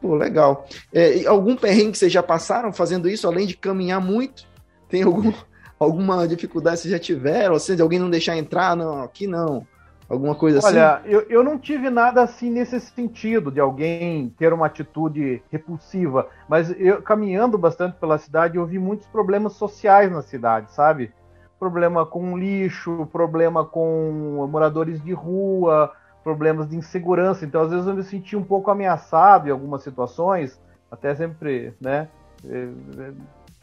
Pô, 0.00 0.14
legal. 0.14 0.66
É, 0.92 1.26
algum 1.26 1.56
perrengue 1.56 1.92
que 1.92 1.98
vocês 1.98 2.12
já 2.12 2.22
passaram 2.22 2.72
fazendo 2.72 3.08
isso, 3.08 3.26
além 3.26 3.46
de 3.46 3.56
caminhar 3.56 4.00
muito? 4.00 4.46
Tem 4.88 5.02
algum, 5.02 5.32
alguma 5.78 6.26
dificuldade 6.28 6.76
que 6.76 6.82
vocês 6.82 6.92
já 6.92 6.98
tiveram? 6.98 7.54
Ou 7.54 7.60
seja, 7.60 7.82
alguém 7.82 7.98
não 7.98 8.10
deixar 8.10 8.36
entrar? 8.36 8.76
Não, 8.76 9.02
aqui 9.02 9.26
não. 9.26 9.66
Alguma 10.08 10.34
coisa 10.36 10.60
Olha, 10.64 10.94
assim? 10.94 11.08
Olha, 11.08 11.10
eu, 11.10 11.20
eu 11.28 11.42
não 11.42 11.58
tive 11.58 11.90
nada 11.90 12.22
assim 12.22 12.48
nesse 12.48 12.78
sentido, 12.80 13.50
de 13.50 13.58
alguém 13.58 14.28
ter 14.38 14.52
uma 14.52 14.66
atitude 14.66 15.42
repulsiva. 15.50 16.28
Mas 16.48 16.70
eu, 16.78 17.02
caminhando 17.02 17.58
bastante 17.58 17.96
pela 17.98 18.16
cidade, 18.16 18.56
eu 18.56 18.64
vi 18.64 18.78
muitos 18.78 19.06
problemas 19.08 19.54
sociais 19.54 20.10
na 20.10 20.22
cidade, 20.22 20.72
sabe? 20.72 21.12
Problema 21.58 22.06
com 22.06 22.38
lixo, 22.38 23.08
problema 23.10 23.64
com 23.64 24.46
moradores 24.48 25.02
de 25.02 25.12
rua, 25.12 25.92
problemas 26.22 26.68
de 26.68 26.76
insegurança. 26.76 27.44
Então, 27.44 27.62
às 27.62 27.70
vezes, 27.70 27.86
eu 27.86 27.94
me 27.94 28.04
senti 28.04 28.36
um 28.36 28.44
pouco 28.44 28.70
ameaçado 28.70 29.48
em 29.48 29.50
algumas 29.50 29.82
situações, 29.82 30.60
até 30.90 31.14
sempre, 31.16 31.74
né? 31.80 32.08
Eh, 32.44 32.68
eh, 32.98 33.12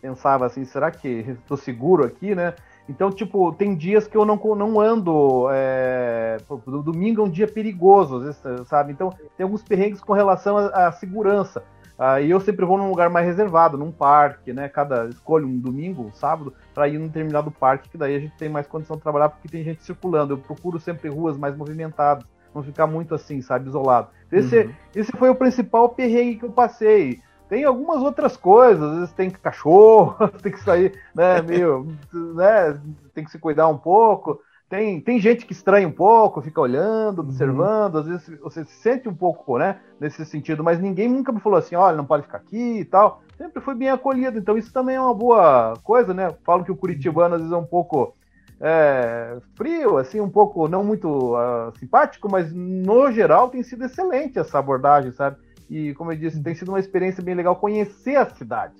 pensava 0.02 0.46
assim, 0.46 0.66
será 0.66 0.92
que 0.92 1.08
estou 1.08 1.56
seguro 1.56 2.04
aqui, 2.04 2.36
né? 2.36 2.54
Então, 2.88 3.10
tipo, 3.10 3.54
tem 3.54 3.76
dias 3.76 4.08
que 4.08 4.18
eu 4.18 4.26
não, 4.26 4.36
não 4.36 4.80
ando. 4.80 5.48
É, 5.52 6.38
domingo 6.84 7.22
é 7.22 7.26
um 7.26 7.30
dia 7.30 7.48
perigoso, 7.48 8.18
às 8.18 8.24
vezes, 8.24 8.68
sabe? 8.68 8.92
Então, 8.92 9.10
tem 9.38 9.44
alguns 9.44 9.64
perrengues 9.64 10.02
com 10.02 10.14
relação 10.14 10.58
à, 10.58 10.88
à 10.88 10.92
segurança. 10.92 11.64
Ah, 11.98 12.20
e 12.20 12.32
eu 12.32 12.40
sempre 12.40 12.66
vou 12.66 12.78
num 12.78 12.90
lugar 12.90 13.10
mais 13.10 13.26
reservado, 13.26 13.78
num 13.78 13.92
parque, 13.92 14.52
né? 14.52 14.68
Cada 14.68 15.06
escolho 15.06 15.48
um 15.48 15.58
domingo, 15.58 16.04
um 16.04 16.12
sábado, 16.12 16.54
para 16.74 16.88
ir 16.88 16.98
num 16.98 17.08
determinado 17.08 17.52
parque, 17.52 17.90
que 17.90 17.98
daí 17.98 18.16
a 18.16 18.20
gente 18.20 18.36
tem 18.36 18.50
mais 18.50 18.68
condição 18.68 18.98
de 18.98 19.04
trabalhar 19.04 19.30
porque 19.30 19.48
tem 19.48 19.64
gente 19.64 19.84
circulando. 19.84 20.34
Eu 20.34 20.38
procuro 20.38 20.80
sempre 20.80 21.10
ruas 21.10 21.38
mais 21.38 21.56
movimentadas 21.56 22.26
não 22.54 22.64
ficar 22.64 22.88
muito 22.88 23.16
assim, 23.16 23.42
sabe, 23.42 23.68
isolado. 23.68 24.10
Esse, 24.32 24.60
uhum. 24.60 24.74
esse 24.96 25.12
foi 25.14 25.30
o 25.30 25.36
principal 25.36 25.90
perrengue 25.90 26.38
que 26.38 26.46
eu 26.46 26.52
passei. 26.52 27.22
Tem 27.54 27.66
algumas 27.66 28.02
outras 28.02 28.36
coisas, 28.36 28.82
às 28.82 28.96
vezes 28.96 29.14
tem 29.14 29.30
cachorro, 29.30 30.28
tem 30.42 30.52
que 30.52 30.60
sair, 30.64 31.00
né, 31.14 31.40
meio, 31.40 31.86
né, 32.34 32.82
tem 33.14 33.24
que 33.24 33.30
se 33.30 33.38
cuidar 33.38 33.68
um 33.68 33.78
pouco. 33.78 34.42
Tem, 34.68 35.00
tem 35.00 35.20
gente 35.20 35.46
que 35.46 35.54
estranha 35.54 35.88
um 35.88 35.92
pouco, 35.92 36.42
fica 36.42 36.60
olhando, 36.60 37.20
uhum. 37.20 37.26
observando, 37.26 37.94
uhum. 37.94 38.02
às 38.02 38.08
vezes 38.08 38.40
você 38.40 38.66
se 38.66 38.74
sente 38.82 39.08
um 39.08 39.14
pouco, 39.14 39.60
né, 39.60 39.80
nesse 40.00 40.26
sentido, 40.26 40.64
mas 40.64 40.80
ninguém 40.80 41.08
nunca 41.08 41.32
me 41.32 41.40
falou 41.40 41.60
assim, 41.60 41.76
olha, 41.76 41.96
não 41.96 42.08
pode 42.08 42.24
ficar 42.24 42.40
aqui 42.40 42.80
e 42.80 42.86
tal. 42.86 43.22
Sempre 43.38 43.62
foi 43.62 43.76
bem 43.76 43.92
acolhido, 43.92 44.40
então 44.40 44.58
isso 44.58 44.74
também 44.74 44.96
é 44.96 45.00
uma 45.00 45.14
boa 45.14 45.76
coisa, 45.84 46.12
né? 46.12 46.34
Falo 46.44 46.64
que 46.64 46.72
o 46.72 46.76
curitibano 46.76 47.36
às 47.36 47.42
vezes 47.42 47.54
é 47.54 47.58
um 47.58 47.68
pouco 47.68 48.16
é, 48.60 49.38
frio, 49.56 50.00
assim, 50.00 50.20
um 50.20 50.30
pouco 50.30 50.68
não 50.68 50.84
muito 50.84 51.36
uh, 51.36 51.72
simpático, 51.78 52.32
mas 52.32 52.52
no 52.52 53.12
geral 53.12 53.50
tem 53.50 53.62
sido 53.62 53.86
excelente 53.86 54.40
essa 54.40 54.58
abordagem, 54.58 55.12
sabe? 55.12 55.38
E 55.70 55.94
como 55.94 56.12
eu 56.12 56.18
disse, 56.18 56.42
tem 56.42 56.56
sido 56.56 56.70
uma 56.70 56.80
experiência 56.80 57.24
bem 57.24 57.36
legal 57.36 57.56
conhecer 57.56 58.16
a 58.16 58.30
cidade. 58.30 58.76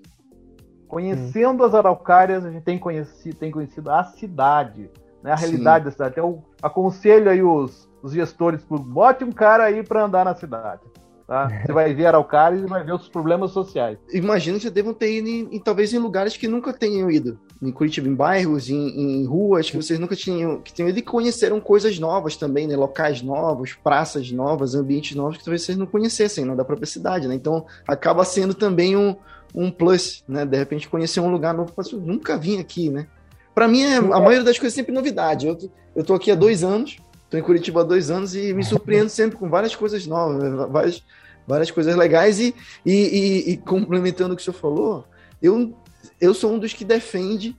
Conhecendo 0.88 1.64
as 1.64 1.74
araucárias, 1.74 2.46
a 2.46 2.52
gente 2.52 2.64
tem 2.64 2.78
conhecido, 2.78 3.36
tem 3.36 3.52
conhecido 3.52 3.90
a 3.90 4.04
cidade, 4.04 4.90
né? 5.24 5.32
A 5.32 5.36
realidade 5.36 5.84
Sim. 5.84 5.86
da 5.86 5.92
cidade. 5.92 6.12
Então, 6.14 6.30
eu 6.30 6.44
aconselho 6.62 7.30
aí 7.30 7.42
os, 7.42 7.90
os 8.04 8.14
gestores, 8.14 8.64
bote 8.64 9.24
um 9.24 9.32
cara 9.32 9.64
aí 9.64 9.82
para 9.82 10.04
andar 10.04 10.26
na 10.26 10.36
cidade. 10.36 10.82
Tá? 11.26 11.48
Você 11.66 11.72
vai 11.72 11.94
ver 11.94 12.08
Araucária 12.08 12.58
e 12.58 12.66
vai 12.66 12.84
ver 12.84 12.94
os 12.94 13.08
problemas 13.08 13.52
sociais. 13.52 13.98
Imagino 14.14 14.60
que 14.60 14.70
devam 14.70 14.94
ter 14.94 15.18
ido, 15.18 15.28
em, 15.28 15.56
em, 15.56 15.60
talvez, 15.60 15.94
em 15.94 15.98
lugares 15.98 16.38
que 16.38 16.48
nunca 16.48 16.74
tenham 16.74 17.10
ido. 17.10 17.40
Em 17.64 17.72
Curitiba, 17.72 18.08
em 18.08 18.14
bairros, 18.14 18.70
em, 18.70 19.22
em 19.22 19.26
ruas 19.26 19.70
que 19.70 19.78
vocês 19.78 20.00
nunca 20.00 20.16
tinham, 20.16 20.60
que 20.60 20.74
tinham 20.74 20.90
ido 20.90 21.00
e 21.00 21.02
conheceram 21.02 21.60
coisas 21.62 21.98
novas 21.98 22.36
também, 22.36 22.68
né? 22.68 22.76
Locais 22.76 23.22
novos, 23.22 23.74
praças 23.74 24.32
novas, 24.32 24.76
ambientes 24.76 25.16
novos 25.16 25.38
que 25.38 25.44
talvez 25.44 25.62
vocês 25.62 25.78
não 25.78 25.86
conhecessem, 25.86 26.44
não 26.44 26.56
da 26.56 26.66
própria 26.66 26.86
cidade, 26.86 27.28
né? 27.28 27.36
Então, 27.36 27.66
acaba 27.88 28.26
sendo 28.26 28.54
também 28.54 28.98
um, 28.98 29.16
um 29.56 29.72
plus, 29.72 30.24
né? 30.28 30.46
De 30.46 30.58
repente, 30.58 30.90
conhecer 30.90 31.20
um 31.20 31.32
lugar 31.32 31.54
novo. 31.54 31.72
Eu 31.92 32.00
nunca 32.00 32.38
vim 32.38 32.60
aqui, 32.60 32.90
né? 32.90 33.08
Para 33.56 33.68
mim, 33.68 33.84
é, 33.84 33.98
a 33.98 34.02
maioria 34.02 34.44
das 34.44 34.60
coisas 34.60 34.78
é 34.78 34.82
sempre 34.82 34.94
novidade. 34.94 35.48
Eu, 35.48 35.58
eu 35.96 36.04
tô 36.04 36.14
aqui 36.14 36.32
há 36.32 36.36
dois 36.36 36.64
anos, 36.64 36.98
tô 37.30 37.38
em 37.38 37.42
Curitiba 37.42 37.82
há 37.82 37.84
dois 37.84 38.12
anos 38.12 38.36
e 38.36 38.54
me 38.54 38.64
surpreendo 38.64 39.08
sempre 39.10 39.38
com 39.38 39.50
várias 39.50 39.76
coisas 39.76 40.06
novas, 40.06 40.70
várias 40.70 41.04
várias 41.48 41.72
coisas 41.72 41.96
legais. 41.96 42.40
E, 42.40 42.56
e, 42.86 42.92
e, 42.94 43.52
e 43.52 43.58
complementando 43.58 44.34
o 44.34 44.36
que 44.36 44.42
o 44.42 44.46
senhor 44.46 44.58
falou, 44.58 45.06
eu, 45.42 45.74
eu 46.20 46.34
sou 46.34 46.52
um 46.52 46.60
dos 46.60 46.74
que 46.74 46.86
defende 46.86 47.56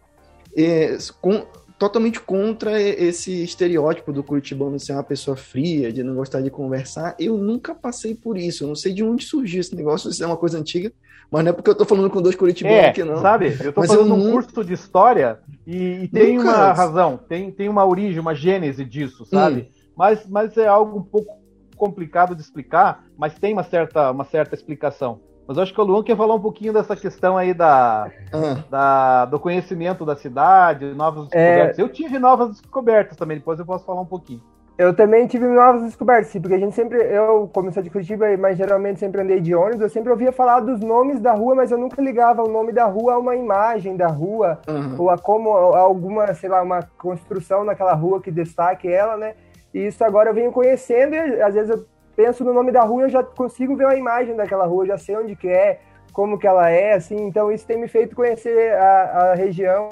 é, 0.57 0.97
com, 1.21 1.47
totalmente 1.79 2.21
contra 2.21 2.81
esse 2.81 3.43
estereótipo 3.43 4.13
do 4.13 4.23
curitibano 4.23 4.79
ser 4.79 4.93
uma 4.93 5.03
pessoa 5.03 5.37
fria, 5.37 5.93
de 5.93 6.03
não 6.03 6.15
gostar 6.15 6.41
de 6.41 6.51
conversar. 6.51 7.15
Eu 7.19 7.37
nunca 7.37 7.75
passei 7.75 8.15
por 8.15 8.39
isso. 8.39 8.65
Eu 8.65 8.69
não 8.69 8.77
sei 8.77 8.93
de 8.93 9.03
onde 9.03 9.25
surgiu 9.25 9.61
esse 9.61 9.75
negócio, 9.75 10.13
se 10.13 10.23
é 10.23 10.27
uma 10.27 10.37
coisa 10.37 10.59
antiga. 10.59 10.93
Mas 11.31 11.43
não 11.45 11.51
é 11.51 11.53
porque 11.53 11.71
eu 11.71 11.75
tô 11.75 11.85
falando 11.85 12.11
com 12.11 12.23
dois 12.23 12.37
curitibanos 12.37 12.79
é, 12.79 12.89
aqui, 12.91 13.03
não. 13.03 13.21
Sabe, 13.21 13.57
eu 13.61 13.73
mas 13.75 13.89
fazendo 13.89 14.09
eu 14.09 14.15
um 14.15 14.31
curso 14.31 14.65
de 14.65 14.73
história 14.73 15.41
e, 15.67 16.05
e 16.05 16.09
tem 16.09 16.37
nunca... 16.37 16.51
uma 16.51 16.73
razão, 16.73 17.17
tem, 17.17 17.51
tem 17.51 17.69
uma 17.69 17.85
origem, 17.85 18.21
uma 18.21 18.35
gênese 18.35 18.85
disso, 18.85 19.25
sabe? 19.25 19.63
Hum. 19.63 19.67
Mas, 19.97 20.27
mas 20.29 20.57
é 20.57 20.67
algo 20.67 20.99
um 20.99 21.03
pouco 21.03 21.37
complicado 21.77 22.35
de 22.35 22.43
explicar, 22.43 23.05
mas 23.17 23.35
tem 23.35 23.53
uma 23.53 23.65
certa, 23.65 24.11
uma 24.11 24.25
certa 24.25 24.55
explicação. 24.55 25.21
Mas 25.47 25.57
eu 25.57 25.63
acho 25.63 25.75
que 25.75 25.81
o 25.81 25.85
Luan 25.85 26.03
quer 26.03 26.17
falar 26.17 26.35
um 26.35 26.41
pouquinho 26.41 26.73
dessa 26.73 26.97
questão 26.97 27.37
aí 27.37 27.53
da, 27.53 28.11
ah. 28.33 28.65
da 28.71 29.25
do 29.27 29.39
conhecimento 29.39 30.05
da 30.05 30.17
cidade, 30.17 30.95
novas 30.95 31.29
é. 31.33 31.45
descobertas. 31.45 31.79
É... 31.79 31.83
Eu 31.83 31.89
tive 31.89 32.19
novas 32.19 32.51
descobertas 32.51 33.17
também, 33.17 33.39
depois 33.39 33.59
eu 33.59 33.67
posso 33.67 33.85
falar 33.85 34.01
um 34.01 34.07
pouquinho. 34.07 34.43
Eu 34.77 34.93
também 34.93 35.25
tive 35.29 35.47
novas 35.47 35.83
descobertas, 35.83 36.29
sim, 36.29 36.41
porque 36.41 36.57
a 36.57 36.59
gente 36.59 36.75
sempre, 36.75 36.99
eu, 36.99 37.49
como 37.55 37.71
sou 37.71 37.81
de 37.81 37.91
Curitiba, 37.91 38.27
mas 38.37 38.59
geralmente 38.59 38.99
sempre 38.99 39.21
andei 39.21 39.41
de 39.41 39.55
ônibus, 39.55 39.83
eu 39.83 39.89
sempre 39.89 40.11
ouvia 40.11 40.33
falar 40.33 40.59
dos 40.59 40.81
nomes 40.81 41.21
da 41.21 41.33
rua, 41.33 41.55
mas 41.55 41.71
eu 41.71 41.79
nunca 41.79 42.03
ligava 42.03 42.43
o 42.43 42.49
nome 42.49 42.73
da 42.73 42.85
rua 42.85 43.15
a 43.15 43.19
uma 43.19 43.37
imagem 43.37 43.97
da 43.97 44.09
rua, 44.09 44.59
uhum. 44.67 44.97
ou 44.99 45.11
a 45.11 45.17
como 45.17 45.57
a 45.57 45.79
alguma, 45.79 46.35
sei 46.35 46.49
lá, 46.49 46.61
uma 46.61 46.81
construção 46.99 47.63
naquela 47.63 47.95
rua 47.95 48.21
que 48.21 48.33
destaque 48.33 48.89
ela, 48.89 49.17
né? 49.17 49.35
E 49.73 49.87
isso 49.87 50.03
agora 50.03 50.31
eu 50.31 50.35
venho 50.35 50.51
conhecendo 50.51 51.15
e 51.15 51.41
às 51.41 51.55
vezes 51.55 51.71
eu 51.71 51.87
penso 52.15 52.45
no 52.45 52.53
nome 52.53 52.73
da 52.73 52.83
rua, 52.83 53.03
eu 53.03 53.09
já 53.09 53.23
consigo 53.23 53.77
ver 53.77 53.85
uma 53.85 53.97
imagem 53.97 54.37
daquela 54.37 54.67
rua, 54.67 54.87
já 54.87 54.99
sei 54.99 55.17
onde 55.17 55.37
que 55.37 55.49
é, 55.49 55.81
como 56.13 56.39
que 56.39 56.47
ela 56.47 56.71
é, 56.71 56.95
assim, 56.95 57.17
então 57.27 57.51
isso 57.51 57.67
tem 57.67 57.79
me 57.79 57.89
feito 57.89 58.15
conhecer 58.15 58.73
a, 58.75 59.31
a 59.31 59.35
região 59.35 59.89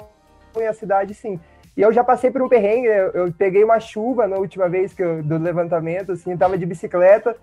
e 0.57 0.63
a 0.63 0.73
cidade, 0.73 1.13
sim. 1.13 1.39
E 1.75 1.81
eu 1.81 1.91
já 1.91 2.03
passei 2.03 2.29
por 2.29 2.41
um 2.41 2.47
perrengue, 2.47 2.87
eu, 2.87 3.11
eu 3.11 3.33
peguei 3.33 3.63
uma 3.63 3.79
chuva 3.79 4.27
na 4.27 4.37
última 4.37 4.69
vez 4.69 4.93
que 4.93 5.03
eu, 5.03 5.23
do 5.23 5.37
levantamento, 5.37 6.11
assim, 6.11 6.37
tava 6.37 6.57
de 6.57 6.65
bicicleta, 6.65 7.35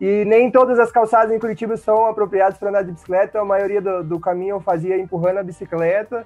e 0.00 0.24
nem 0.24 0.50
todas 0.50 0.78
as 0.78 0.92
calçadas 0.92 1.34
em 1.34 1.38
Curitiba 1.38 1.76
são 1.76 2.06
apropriadas 2.06 2.58
para 2.58 2.68
andar 2.68 2.82
de 2.82 2.92
bicicleta, 2.92 3.40
a 3.40 3.44
maioria 3.44 3.80
do, 3.80 4.04
do 4.04 4.20
caminho 4.20 4.56
eu 4.56 4.60
fazia 4.60 4.96
empurrando 4.96 5.38
a 5.38 5.42
bicicleta, 5.42 6.24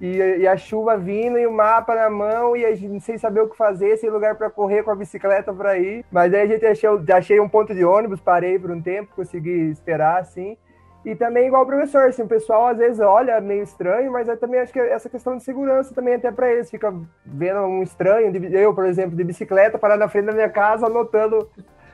e, 0.00 0.16
e, 0.16 0.48
a 0.48 0.56
chuva 0.56 0.96
vindo 0.96 1.38
e 1.38 1.46
o 1.46 1.52
mapa 1.52 1.94
na 1.94 2.10
mão 2.10 2.56
e 2.56 2.64
a 2.64 2.74
gente 2.74 3.02
sem 3.04 3.16
saber 3.16 3.40
o 3.40 3.48
que 3.48 3.56
fazer, 3.56 3.96
sem 3.96 4.10
lugar 4.10 4.34
para 4.34 4.50
correr 4.50 4.82
com 4.82 4.90
a 4.90 4.94
bicicleta 4.94 5.52
para 5.52 5.78
ir. 5.78 6.04
Mas 6.10 6.34
aí 6.34 6.42
a 6.42 6.46
gente 6.46 6.66
achou, 6.66 7.02
achei 7.12 7.40
um 7.40 7.48
ponto 7.48 7.74
de 7.74 7.84
ônibus, 7.84 8.20
parei 8.20 8.58
por 8.58 8.70
um 8.70 8.82
tempo, 8.82 9.14
consegui 9.14 9.70
esperar 9.70 10.20
assim. 10.20 10.56
E 11.04 11.14
também 11.14 11.46
igual 11.46 11.62
o 11.62 11.66
professor, 11.66 12.08
assim, 12.08 12.22
o 12.22 12.26
pessoal 12.28 12.68
às 12.68 12.78
vezes 12.78 12.98
olha 12.98 13.38
meio 13.40 13.62
estranho, 13.62 14.10
mas 14.10 14.26
eu 14.26 14.38
também 14.38 14.60
acho 14.60 14.72
que 14.72 14.80
essa 14.80 15.08
questão 15.08 15.36
de 15.36 15.44
segurança 15.44 15.94
também 15.94 16.14
até 16.14 16.32
para 16.32 16.50
eles, 16.50 16.70
fica 16.70 16.92
vendo 17.24 17.60
um 17.60 17.82
estranho, 17.82 18.34
eu, 18.52 18.74
por 18.74 18.86
exemplo, 18.86 19.14
de 19.14 19.22
bicicleta, 19.22 19.78
parar 19.78 19.98
na 19.98 20.08
frente 20.08 20.26
da 20.26 20.32
minha 20.32 20.48
casa, 20.48 20.86
anotando 20.86 21.48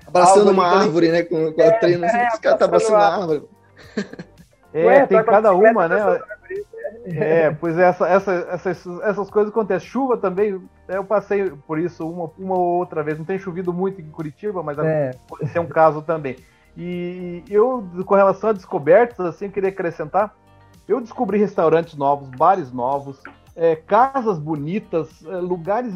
abraçando 0.07 0.51
uma 0.53 0.67
árvore, 0.67 1.11
né, 1.11 1.23
com, 1.25 1.53
com 1.53 1.61
é, 1.61 1.69
a 1.69 1.79
treina, 1.79 2.07
assim, 2.07 2.19
é, 2.19 2.27
esse 2.29 2.41
cara 2.41 2.57
tá 2.57 2.65
abraçando 2.67 2.95
uma 2.95 3.21
árvore. 3.21 3.43
É, 4.73 4.87
Ué, 4.87 5.05
tem 5.05 5.25
cada 5.25 5.53
uma, 5.53 5.89
né? 5.89 5.97
É, 7.17 7.51
pois 7.51 7.79
é, 7.79 7.85
essa, 7.85 8.09
essa, 8.09 8.33
essas, 8.51 8.87
essas 9.03 9.31
coisas 9.31 9.51
acontecem. 9.51 9.89
Chuva 9.89 10.17
também, 10.17 10.61
eu 10.89 11.05
passei 11.05 11.51
por 11.51 11.79
isso 11.79 12.09
uma, 12.09 12.31
uma 12.39 12.59
ou 12.59 12.79
outra 12.79 13.03
vez. 13.03 13.19
Não 13.19 13.25
tem 13.25 13.39
chovido 13.39 13.73
muito 13.73 14.01
em 14.01 14.11
Curitiba, 14.11 14.63
mas 14.63 14.79
é. 14.79 15.13
pode 15.29 15.49
ser 15.49 15.59
um 15.59 15.67
caso 15.67 16.03
também. 16.03 16.37
E 16.77 17.43
eu, 17.49 17.85
com 18.07 18.15
relação 18.15 18.51
a 18.51 18.53
descobertas, 18.53 19.27
assim, 19.27 19.47
eu 19.47 19.51
queria 19.51 19.71
acrescentar. 19.71 20.35
Eu 20.87 21.01
descobri 21.01 21.39
restaurantes 21.39 21.97
novos, 21.97 22.29
bares 22.31 22.73
novos, 22.73 23.21
é, 23.55 23.77
casas 23.77 24.39
bonitas, 24.39 25.25
é, 25.25 25.37
lugares 25.37 25.95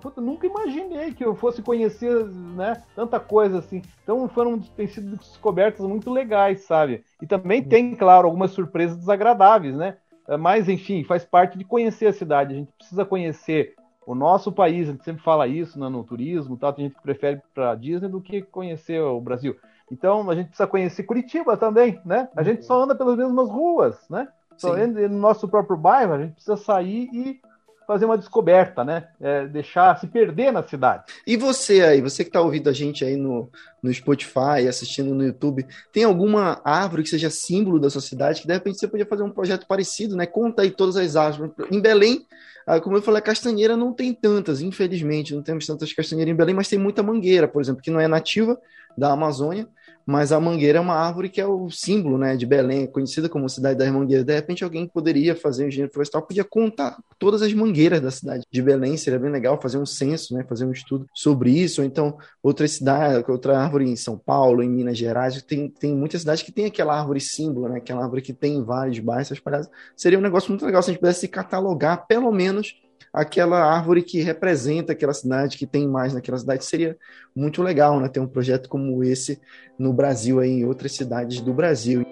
puta, 0.00 0.20
nunca 0.20 0.46
imaginei 0.46 1.12
que 1.12 1.24
eu 1.24 1.34
fosse 1.34 1.62
conhecer, 1.62 2.24
né, 2.26 2.82
tanta 2.94 3.18
coisa 3.20 3.58
assim. 3.58 3.82
Então 4.02 4.28
foram 4.28 4.58
tem 4.58 4.86
sido 4.86 5.16
descobertas 5.16 5.86
muito 5.86 6.10
legais, 6.10 6.64
sabe? 6.64 7.04
E 7.22 7.26
também 7.26 7.62
tem, 7.62 7.94
claro, 7.94 8.26
algumas 8.26 8.50
surpresas 8.50 8.96
desagradáveis, 8.96 9.74
né? 9.74 9.96
É, 10.28 10.36
mas 10.36 10.68
enfim, 10.68 11.02
faz 11.02 11.24
parte 11.24 11.56
de 11.56 11.64
conhecer 11.64 12.06
a 12.06 12.12
cidade. 12.12 12.52
A 12.52 12.56
gente 12.58 12.72
precisa 12.72 13.04
conhecer 13.04 13.74
o 14.06 14.14
nosso 14.14 14.52
país. 14.52 14.88
A 14.88 14.92
gente 14.92 15.04
sempre 15.04 15.22
fala 15.22 15.48
isso 15.48 15.80
né, 15.80 15.88
no 15.88 16.04
turismo, 16.04 16.56
tal. 16.56 16.72
Tem 16.72 16.84
gente 16.84 16.96
que 16.96 17.02
prefere 17.02 17.40
para 17.54 17.74
Disney 17.74 18.08
do 18.08 18.20
que 18.20 18.42
conhecer 18.42 19.00
o 19.00 19.20
Brasil. 19.20 19.56
Então 19.90 20.28
a 20.30 20.34
gente 20.34 20.48
precisa 20.48 20.66
conhecer 20.66 21.04
Curitiba 21.04 21.56
também, 21.56 21.98
né? 22.04 22.28
A 22.36 22.42
gente 22.42 22.62
só 22.64 22.82
anda 22.82 22.94
pelas 22.94 23.16
mesmas 23.16 23.48
ruas, 23.48 24.06
né? 24.10 24.28
Só 24.58 24.74
anda 24.74 25.08
no 25.08 25.18
nosso 25.18 25.48
próprio 25.48 25.78
bairro. 25.78 26.12
A 26.12 26.18
gente 26.18 26.34
precisa 26.34 26.56
sair 26.58 27.08
e 27.12 27.40
fazer 27.88 28.04
uma 28.04 28.18
descoberta, 28.18 28.84
né? 28.84 29.08
É, 29.18 29.46
deixar 29.46 29.98
se 29.98 30.06
perder 30.06 30.52
na 30.52 30.62
cidade. 30.62 31.04
E 31.26 31.38
você 31.38 31.80
aí, 31.80 32.02
você 32.02 32.22
que 32.22 32.28
está 32.28 32.42
ouvindo 32.42 32.68
a 32.68 32.72
gente 32.72 33.02
aí 33.02 33.16
no, 33.16 33.50
no 33.82 33.92
Spotify, 33.94 34.68
assistindo 34.68 35.14
no 35.14 35.24
YouTube, 35.24 35.66
tem 35.90 36.04
alguma 36.04 36.60
árvore 36.62 37.02
que 37.02 37.08
seja 37.08 37.30
símbolo 37.30 37.80
da 37.80 37.88
sua 37.88 38.02
cidade 38.02 38.42
que 38.42 38.46
de 38.46 38.52
repente 38.52 38.78
você 38.78 38.86
podia 38.86 39.06
fazer 39.06 39.22
um 39.22 39.30
projeto 39.30 39.66
parecido, 39.66 40.14
né? 40.14 40.26
Conta 40.26 40.60
aí 40.60 40.70
todas 40.70 40.98
as 40.98 41.16
árvores. 41.16 41.50
Em 41.70 41.80
Belém, 41.80 42.26
ah, 42.66 42.78
como 42.78 42.98
eu 42.98 43.00
falei, 43.00 43.20
a 43.20 43.22
castanheira 43.22 43.74
não 43.74 43.94
tem 43.94 44.12
tantas, 44.12 44.60
infelizmente, 44.60 45.34
não 45.34 45.42
temos 45.42 45.64
tantas 45.64 45.90
castanheiras 45.90 46.34
em 46.34 46.36
Belém, 46.36 46.54
mas 46.54 46.68
tem 46.68 46.78
muita 46.78 47.02
mangueira, 47.02 47.48
por 47.48 47.62
exemplo, 47.62 47.80
que 47.80 47.90
não 47.90 47.98
é 47.98 48.06
nativa 48.06 48.60
da 48.98 49.12
Amazônia, 49.12 49.66
mas 50.08 50.32
a 50.32 50.40
mangueira 50.40 50.78
é 50.78 50.80
uma 50.80 50.94
árvore 50.94 51.28
que 51.28 51.38
é 51.38 51.46
o 51.46 51.68
símbolo 51.68 52.16
né, 52.16 52.34
de 52.34 52.46
Belém, 52.46 52.86
conhecida 52.86 53.28
como 53.28 53.46
cidade 53.46 53.78
das 53.78 53.92
mangueiras. 53.92 54.24
De 54.24 54.34
repente, 54.34 54.64
alguém 54.64 54.88
poderia 54.88 55.36
fazer 55.36 55.64
um 55.64 55.68
engenheiro 55.68 55.92
florestal, 55.92 56.22
podia 56.22 56.44
contar 56.44 56.96
todas 57.18 57.42
as 57.42 57.52
mangueiras 57.52 58.00
da 58.00 58.10
cidade 58.10 58.42
de 58.50 58.62
Belém, 58.62 58.96
seria 58.96 59.18
bem 59.18 59.30
legal 59.30 59.60
fazer 59.60 59.76
um 59.76 59.84
censo, 59.84 60.32
né, 60.32 60.42
fazer 60.48 60.64
um 60.64 60.72
estudo 60.72 61.06
sobre 61.14 61.50
isso, 61.50 61.82
ou 61.82 61.86
então 61.86 62.16
outra 62.42 62.66
cidade, 62.66 63.22
outra 63.30 63.58
árvore 63.58 63.84
em 63.84 63.96
São 63.96 64.16
Paulo, 64.16 64.62
em 64.62 64.70
Minas 64.70 64.96
Gerais, 64.96 65.42
tem, 65.42 65.68
tem 65.68 65.94
muitas 65.94 66.22
cidades 66.22 66.42
que 66.42 66.52
tem 66.52 66.64
aquela 66.64 66.98
árvore 66.98 67.20
símbolo, 67.20 67.68
né, 67.68 67.76
aquela 67.76 68.02
árvore 68.02 68.22
que 68.22 68.32
tem 68.32 68.64
vários 68.64 68.98
bairros 69.00 69.30
espalhados. 69.30 69.68
Seria 69.94 70.18
um 70.18 70.22
negócio 70.22 70.48
muito 70.48 70.64
legal 70.64 70.82
se 70.82 70.88
a 70.88 70.92
gente 70.94 71.00
pudesse 71.00 71.28
catalogar, 71.28 72.06
pelo 72.06 72.32
menos, 72.32 72.80
aquela 73.18 73.60
árvore 73.60 74.00
que 74.00 74.20
representa 74.20 74.92
aquela 74.92 75.12
cidade, 75.12 75.58
que 75.58 75.66
tem 75.66 75.88
mais 75.88 76.14
naquela 76.14 76.38
cidade, 76.38 76.64
seria 76.64 76.96
muito 77.34 77.60
legal, 77.64 77.98
né? 77.98 78.08
Ter 78.08 78.20
um 78.20 78.28
projeto 78.28 78.68
como 78.68 79.02
esse 79.02 79.40
no 79.76 79.92
Brasil, 79.92 80.38
aí, 80.38 80.50
em 80.50 80.64
outras 80.64 80.92
cidades 80.92 81.40
do 81.40 81.52
Brasil. 81.52 82.04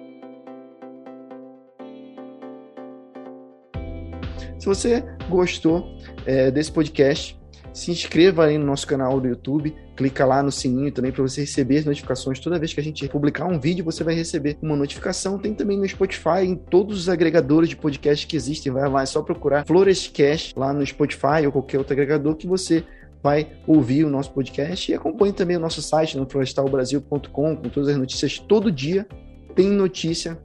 Se 4.58 4.66
você 4.66 5.04
gostou 5.28 5.96
é, 6.26 6.50
desse 6.50 6.72
podcast, 6.72 7.40
se 7.76 7.90
inscreva 7.90 8.46
aí 8.46 8.56
no 8.56 8.64
nosso 8.64 8.86
canal 8.86 9.20
do 9.20 9.28
YouTube, 9.28 9.76
clica 9.94 10.24
lá 10.24 10.42
no 10.42 10.50
sininho 10.50 10.90
também 10.90 11.12
para 11.12 11.22
você 11.22 11.42
receber 11.42 11.76
as 11.76 11.84
notificações. 11.84 12.40
Toda 12.40 12.58
vez 12.58 12.72
que 12.72 12.80
a 12.80 12.82
gente 12.82 13.06
publicar 13.06 13.44
um 13.44 13.60
vídeo, 13.60 13.84
você 13.84 14.02
vai 14.02 14.14
receber 14.14 14.56
uma 14.62 14.74
notificação. 14.74 15.38
Tem 15.38 15.52
também 15.52 15.76
no 15.78 15.86
Spotify, 15.86 16.40
em 16.42 16.56
todos 16.56 16.98
os 16.98 17.08
agregadores 17.10 17.68
de 17.68 17.76
podcast 17.76 18.26
que 18.26 18.34
existem. 18.34 18.72
Vai 18.72 18.88
lá, 18.88 19.02
é 19.02 19.06
só 19.06 19.20
procurar 19.20 19.66
Florescast 19.66 20.58
lá 20.58 20.72
no 20.72 20.84
Spotify 20.86 21.44
ou 21.44 21.52
qualquer 21.52 21.76
outro 21.76 21.92
agregador 21.92 22.34
que 22.34 22.46
você 22.46 22.82
vai 23.22 23.46
ouvir 23.66 24.04
o 24.04 24.08
nosso 24.08 24.32
podcast 24.32 24.90
e 24.90 24.94
acompanhe 24.94 25.34
também 25.34 25.58
o 25.58 25.60
nosso 25.60 25.82
site 25.82 26.16
no 26.16 26.26
florestalbrasil.com 26.26 27.28
com 27.28 27.68
todas 27.68 27.90
as 27.90 27.96
notícias 27.98 28.38
todo 28.38 28.72
dia. 28.72 29.06
Tem 29.54 29.68
notícia 29.68 30.38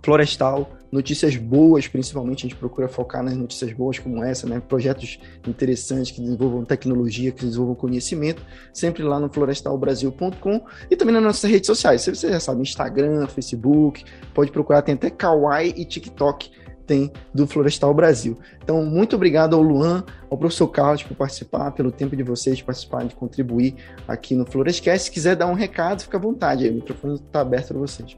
florestal 0.00 0.77
notícias 0.90 1.36
boas, 1.36 1.86
principalmente, 1.86 2.46
a 2.46 2.48
gente 2.48 2.58
procura 2.58 2.88
focar 2.88 3.22
nas 3.22 3.36
notícias 3.36 3.72
boas 3.72 3.98
como 3.98 4.22
essa, 4.22 4.46
né? 4.46 4.60
Projetos 4.60 5.18
interessantes 5.46 6.10
que 6.10 6.20
desenvolvam 6.20 6.64
tecnologia, 6.64 7.30
que 7.30 7.44
desenvolvam 7.44 7.74
conhecimento, 7.74 8.42
sempre 8.72 9.02
lá 9.02 9.20
no 9.20 9.28
florestalbrasil.com 9.28 10.62
e 10.90 10.96
também 10.96 11.14
nas 11.14 11.22
nossas 11.22 11.50
redes 11.50 11.66
sociais. 11.66 12.02
Você 12.02 12.30
já 12.30 12.40
sabe, 12.40 12.62
Instagram, 12.62 13.26
Facebook, 13.26 14.04
pode 14.34 14.50
procurar, 14.50 14.82
tem 14.82 14.94
até 14.94 15.10
Kawaii 15.10 15.74
e 15.76 15.84
TikTok 15.84 16.50
tem 16.86 17.12
do 17.34 17.46
Florestal 17.46 17.92
Brasil. 17.92 18.38
Então, 18.64 18.82
muito 18.82 19.14
obrigado 19.14 19.54
ao 19.54 19.60
Luan, 19.60 20.02
ao 20.30 20.38
professor 20.38 20.68
Carlos 20.68 21.02
por 21.02 21.14
participar, 21.14 21.70
pelo 21.72 21.92
tempo 21.92 22.16
de 22.16 22.22
vocês 22.22 22.56
de 22.56 22.64
participar, 22.64 23.04
de 23.04 23.14
contribuir 23.14 23.74
aqui 24.08 24.34
no 24.34 24.46
Florescast. 24.46 25.04
Se 25.04 25.10
quiser 25.10 25.36
dar 25.36 25.48
um 25.48 25.52
recado, 25.52 26.00
fica 26.00 26.16
à 26.16 26.20
vontade, 26.20 26.64
aí, 26.64 26.70
o 26.70 26.74
microfone 26.76 27.16
está 27.16 27.42
aberto 27.42 27.68
para 27.68 27.78
vocês. 27.78 28.16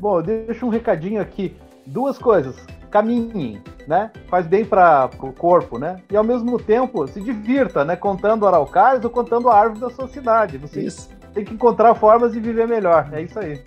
Bom, 0.00 0.20
deixa 0.20 0.66
um 0.66 0.68
recadinho 0.68 1.20
aqui 1.20 1.54
duas 1.88 2.18
coisas. 2.18 2.56
Caminhe, 2.90 3.60
né? 3.86 4.10
Faz 4.28 4.46
bem 4.46 4.64
para 4.64 5.10
o 5.20 5.32
corpo, 5.32 5.78
né? 5.78 5.96
E 6.10 6.16
ao 6.16 6.24
mesmo 6.24 6.58
tempo 6.58 7.06
se 7.06 7.20
divirta, 7.20 7.84
né? 7.84 7.96
Contando 7.96 8.46
araucárias 8.46 9.04
ou 9.04 9.10
contando 9.10 9.50
a 9.50 9.58
árvore 9.58 9.80
da 9.80 9.90
sua 9.90 10.08
cidade. 10.08 10.56
Você 10.58 10.80
isso. 10.80 11.10
tem 11.34 11.44
que 11.44 11.54
encontrar 11.54 11.94
formas 11.94 12.32
de 12.32 12.40
viver 12.40 12.66
melhor. 12.66 13.08
É 13.12 13.20
isso 13.20 13.38
aí. 13.38 13.62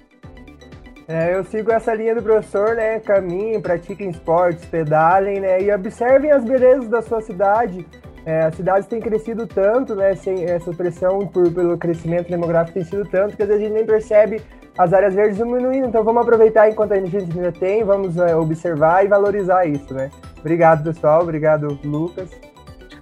É, 1.08 1.36
eu 1.36 1.44
sigo 1.44 1.72
essa 1.72 1.94
linha 1.94 2.16
do 2.16 2.24
professor, 2.24 2.76
né? 2.76 3.00
Caminhem, 3.00 3.62
pratiquem 3.62 4.10
esportes, 4.10 4.66
pedalem, 4.66 5.40
né? 5.40 5.62
E 5.62 5.72
observem 5.72 6.32
as 6.32 6.44
belezas 6.44 6.88
da 6.88 7.02
sua 7.02 7.22
cidade. 7.22 7.86
É, 8.26 8.46
as 8.46 8.56
cidades 8.56 8.88
têm 8.88 9.00
crescido 9.00 9.46
tanto, 9.46 9.94
né? 9.94 10.16
Sem 10.16 10.46
essa 10.46 10.72
pressão 10.72 11.28
por, 11.28 11.52
pelo 11.52 11.78
crescimento 11.78 12.30
demográfico 12.30 12.76
tem 12.76 12.84
sido 12.84 13.06
tanto 13.06 13.36
que 13.36 13.44
às 13.44 13.50
vezes 13.50 13.64
a 13.64 13.68
gente 13.68 13.76
nem 13.76 13.86
percebe 13.86 14.42
as 14.82 14.94
áreas 14.94 15.14
verdes 15.14 15.38
diminuindo. 15.38 15.88
Então 15.88 16.04
vamos 16.04 16.22
aproveitar 16.22 16.70
enquanto 16.70 16.94
a 16.94 17.00
gente 17.00 17.18
ainda 17.18 17.52
tem, 17.52 17.84
vamos 17.84 18.18
é, 18.18 18.36
observar 18.36 19.06
e 19.06 19.08
valorizar 19.08 19.66
isso, 19.66 19.94
né? 19.94 20.10
Obrigado, 20.40 20.84
pessoal. 20.84 21.22
Obrigado, 21.22 21.80
Lucas. 21.84 22.30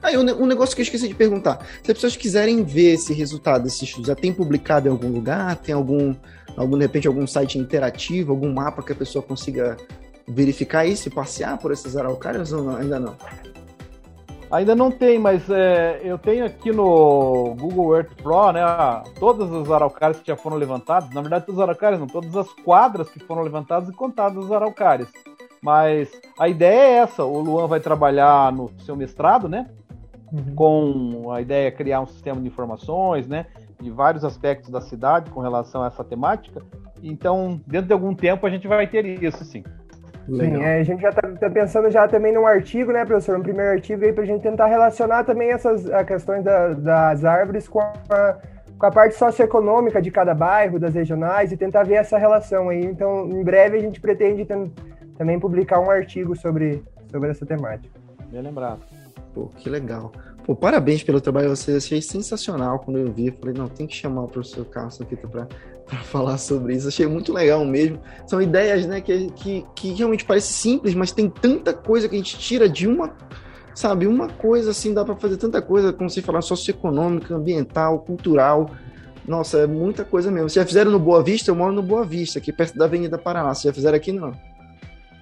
Ah, 0.02 0.12
um, 0.12 0.44
um 0.44 0.46
negócio 0.46 0.76
que 0.76 0.82
eu 0.82 0.84
esqueci 0.84 1.08
de 1.08 1.16
perguntar. 1.16 1.60
Se 1.84 1.92
as 1.92 1.98
pessoas 1.98 2.16
quiserem 2.16 2.64
ver 2.64 2.94
esse 2.94 3.14
resultado 3.14 3.64
desse 3.64 3.84
estudo, 3.84 4.08
já 4.08 4.16
tem 4.16 4.34
publicado 4.34 4.88
em 4.88 4.92
algum 4.92 5.10
lugar? 5.10 5.56
Tem 5.58 5.76
algum, 5.76 6.16
algum, 6.56 6.78
de 6.78 6.84
repente, 6.84 7.08
algum 7.08 7.28
site 7.28 7.58
interativo, 7.58 8.32
algum 8.32 8.52
mapa 8.54 8.82
que 8.82 8.94
a 8.94 8.96
pessoa 8.96 9.22
consiga 9.22 9.76
verificar 10.28 10.86
isso 10.86 11.08
e 11.08 11.12
passear 11.12 11.58
por 11.58 11.72
esses 11.72 11.98
araucárias 11.98 12.54
ou 12.54 12.64
não? 12.64 12.76
ainda 12.76 13.00
não? 13.00 13.16
Ainda 14.52 14.76
não 14.76 14.90
tem, 14.90 15.20
mas 15.20 15.48
é, 15.48 16.02
eu 16.04 16.18
tenho 16.18 16.44
aqui 16.44 16.72
no 16.72 17.56
Google 17.56 17.96
Earth 17.96 18.16
Pro, 18.16 18.52
né, 18.52 18.62
todas 19.20 19.52
as 19.54 19.70
araucárias 19.70 20.20
que 20.20 20.28
já 20.28 20.36
foram 20.36 20.58
levantadas, 20.58 21.12
na 21.12 21.22
verdade 21.22 21.46
todas 21.46 21.60
as 21.60 21.64
araucárias 21.64 22.00
não, 22.00 22.08
todas 22.08 22.36
as 22.36 22.52
quadras 22.54 23.08
que 23.10 23.20
foram 23.20 23.44
levantadas 23.44 23.90
e 23.90 23.94
contadas 23.94 24.46
as 24.46 24.52
araucárias. 24.52 25.08
Mas 25.62 26.10
a 26.40 26.48
ideia 26.48 26.80
é 26.80 26.94
essa, 26.98 27.24
o 27.24 27.40
Luan 27.40 27.68
vai 27.68 27.80
trabalhar 27.80 28.52
no 28.52 28.72
seu 28.80 28.96
mestrado, 28.96 29.48
né, 29.48 29.70
uhum. 30.34 30.56
com 30.56 31.32
a 31.32 31.42
ideia 31.42 31.70
de 31.70 31.78
criar 31.78 32.02
um 32.02 32.08
sistema 32.08 32.42
de 32.42 32.48
informações, 32.48 33.28
né, 33.28 33.46
de 33.80 33.92
vários 33.92 34.26
aspectos 34.26 34.72
da 34.72 34.82
cidade 34.82 35.30
com 35.30 35.42
relação 35.42 35.84
a 35.84 35.88
essa 35.88 36.04
temática. 36.04 36.64
Então, 37.04 37.62
dentro 37.68 37.88
de 37.88 37.94
algum 37.94 38.16
tempo 38.16 38.48
a 38.48 38.50
gente 38.50 38.68
vai 38.68 38.88
ter 38.88 39.06
isso, 39.06 39.46
sim. 39.46 39.64
Sim, 40.38 40.64
é, 40.64 40.80
a 40.80 40.84
gente 40.84 41.02
já 41.02 41.10
está 41.10 41.22
tá 41.22 41.50
pensando 41.50 41.90
já 41.90 42.08
também 42.08 42.34
num 42.34 42.46
artigo, 42.46 42.92
né, 42.92 43.04
professor? 43.06 43.38
Um 43.38 43.44
primeiro 43.44 43.72
artigo 43.72 44.04
aí 44.06 44.14
para 44.14 44.24
a 44.24 44.28
gente 44.28 44.42
tentar 44.42 44.68
relacionar 44.68 45.24
também 45.24 45.52
essas 45.52 45.86
questões 46.06 46.44
da, 46.44 46.74
das 46.74 47.26
árvores 47.26 47.68
com 47.68 47.80
a, 47.80 48.38
com 48.78 48.86
a 48.86 48.92
parte 48.92 49.16
socioeconômica 49.16 50.02
de 50.02 50.12
cada 50.12 50.34
bairro, 50.34 50.80
das 50.80 50.94
regionais, 50.94 51.52
e 51.52 51.58
tentar 51.58 51.84
ver 51.84 51.96
essa 51.96 52.18
relação 52.18 52.70
aí. 52.70 52.84
Então, 52.84 53.28
em 53.30 53.44
breve 53.44 53.78
a 53.78 53.82
gente 53.82 54.00
pretende 54.00 54.48
também 55.18 55.40
publicar 55.40 55.80
um 55.80 55.90
artigo 55.90 56.36
sobre, 56.36 56.84
sobre 57.12 57.30
essa 57.30 57.46
temática. 57.46 58.00
Bem 58.32 58.42
lembrado. 58.42 58.82
Pô, 59.34 59.48
que 59.58 59.70
legal. 59.70 60.12
Pô, 60.50 60.56
parabéns 60.56 61.04
pelo 61.04 61.22
trabalho 61.22 61.56
vocês. 61.56 61.86
Achei 61.86 62.02
sensacional 62.02 62.80
quando 62.80 62.98
eu 62.98 63.14
vi. 63.14 63.30
Falei, 63.30 63.54
não, 63.56 63.68
tem 63.68 63.86
que 63.86 63.96
chamar 63.96 64.24
o 64.24 64.28
professor 64.28 64.66
Carlos 64.66 65.00
aqui 65.00 65.16
para 65.16 65.46
falar 66.06 66.40
sobre 66.40 66.74
isso. 66.74 66.88
Achei 66.88 67.06
muito 67.06 67.32
legal 67.32 67.64
mesmo. 67.64 68.02
São 68.26 68.42
ideias, 68.42 68.88
né, 68.88 69.00
que, 69.00 69.30
que, 69.34 69.64
que 69.76 69.94
realmente 69.94 70.26
parece 70.26 70.52
simples, 70.52 70.96
mas 70.96 71.12
tem 71.12 71.30
tanta 71.30 71.72
coisa 71.72 72.10
que 72.10 72.16
a 72.16 72.18
gente 72.18 72.36
tira 72.40 72.68
de 72.68 72.88
uma. 72.88 73.14
Sabe, 73.76 74.08
uma 74.08 74.28
coisa 74.28 74.72
assim, 74.72 74.92
dá 74.92 75.06
para 75.06 75.16
fazer 75.18 75.38
tanta 75.38 75.62
coisa, 75.62 75.94
como 75.94 76.10
você 76.10 76.20
falar, 76.20 76.42
socioeconômica, 76.42 77.36
ambiental, 77.36 78.00
cultural. 78.00 78.72
Nossa, 79.28 79.60
é 79.60 79.68
muita 79.68 80.04
coisa 80.04 80.32
mesmo. 80.32 80.50
Vocês 80.50 80.64
já 80.64 80.68
fizeram 80.68 80.90
no 80.90 81.00
Boa 81.00 81.22
Vista? 81.22 81.52
Eu 81.52 81.56
moro 81.56 81.74
no 81.74 81.84
Boa 81.84 82.04
Vista, 82.04 82.40
aqui 82.40 82.52
perto 82.52 82.76
da 82.76 82.86
Avenida 82.86 83.20
Paraná. 83.20 83.54
Vocês 83.54 83.66
já 83.66 83.74
fizeram 83.74 83.98
aqui, 83.98 84.12
não? 84.12 84.34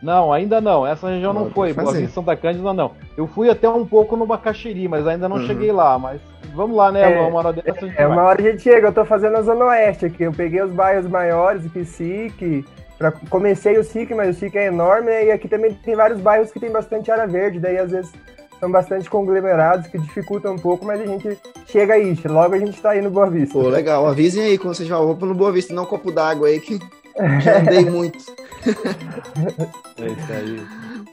Não, 0.01 0.31
ainda 0.31 0.61
não. 0.61 0.85
Essa 0.85 1.09
região 1.09 1.33
não, 1.33 1.45
não 1.45 1.51
foi. 1.51 1.73
Boa 1.73 1.91
Vista 1.91 2.09
Santa 2.09 2.35
Cândida 2.35 2.73
não. 2.73 2.91
Eu 3.15 3.27
fui 3.27 3.49
até 3.49 3.67
um 3.67 3.85
pouco 3.85 4.15
no 4.15 4.27
Bacaxiri, 4.27 4.87
mas 4.87 5.07
ainda 5.07 5.27
não 5.27 5.37
uhum. 5.37 5.47
cheguei 5.47 5.71
lá. 5.71 5.97
Mas 5.97 6.21
vamos 6.53 6.77
lá, 6.77 6.91
né? 6.91 7.13
É, 7.13 7.19
uma 7.21 7.39
hora 7.39 7.53
dessa 7.53 7.85
a 7.85 7.87
gente 7.87 8.01
É, 8.01 8.07
uma 8.07 8.23
hora 8.23 8.41
a 8.41 8.51
gente 8.51 8.61
chega. 8.61 8.87
Eu 8.87 8.93
tô 8.93 9.05
fazendo 9.05 9.37
a 9.37 9.41
Zona 9.41 9.65
Oeste 9.65 10.05
aqui. 10.05 10.23
Eu 10.23 10.31
peguei 10.31 10.61
os 10.61 10.71
bairros 10.71 11.07
maiores, 11.07 11.65
aqui, 11.65 11.83
SIC. 11.83 12.65
Pra, 12.97 13.11
comecei 13.29 13.77
o 13.77 13.83
SIC, 13.83 14.13
mas 14.15 14.35
o 14.35 14.39
SIC 14.39 14.55
é 14.55 14.67
enorme, 14.67 15.07
né? 15.07 15.25
E 15.25 15.31
aqui 15.31 15.47
também 15.47 15.73
tem 15.73 15.95
vários 15.95 16.19
bairros 16.19 16.51
que 16.51 16.59
tem 16.59 16.71
bastante 16.71 17.11
área 17.11 17.27
verde. 17.27 17.59
Daí, 17.59 17.77
às 17.77 17.91
vezes, 17.91 18.11
são 18.59 18.71
bastante 18.71 19.09
conglomerados 19.09 19.87
que 19.87 19.97
dificultam 19.97 20.53
um 20.53 20.59
pouco, 20.59 20.85
mas 20.85 21.01
a 21.01 21.05
gente 21.05 21.37
chega 21.67 21.95
aí. 21.95 22.17
Logo 22.25 22.53
a 22.53 22.59
gente 22.59 22.79
tá 22.81 22.91
aí 22.91 23.01
no 23.01 23.09
Boa 23.09 23.29
Vista. 23.29 23.53
Pô, 23.53 23.67
legal. 23.67 24.05
Avisem 24.07 24.43
aí 24.43 24.57
quando 24.57 24.75
vocês 24.75 24.89
vão 24.89 25.15
no 25.15 25.35
Boa 25.35 25.51
Vista, 25.51 25.73
não 25.73 25.83
um 25.83 25.87
copo 25.87 26.11
d'água 26.11 26.47
aí 26.47 26.59
que 26.59 26.79
andei 27.19 27.85
muito. 27.85 28.17
é 29.97 30.07
isso 30.07 30.33
aí. 30.33 31.06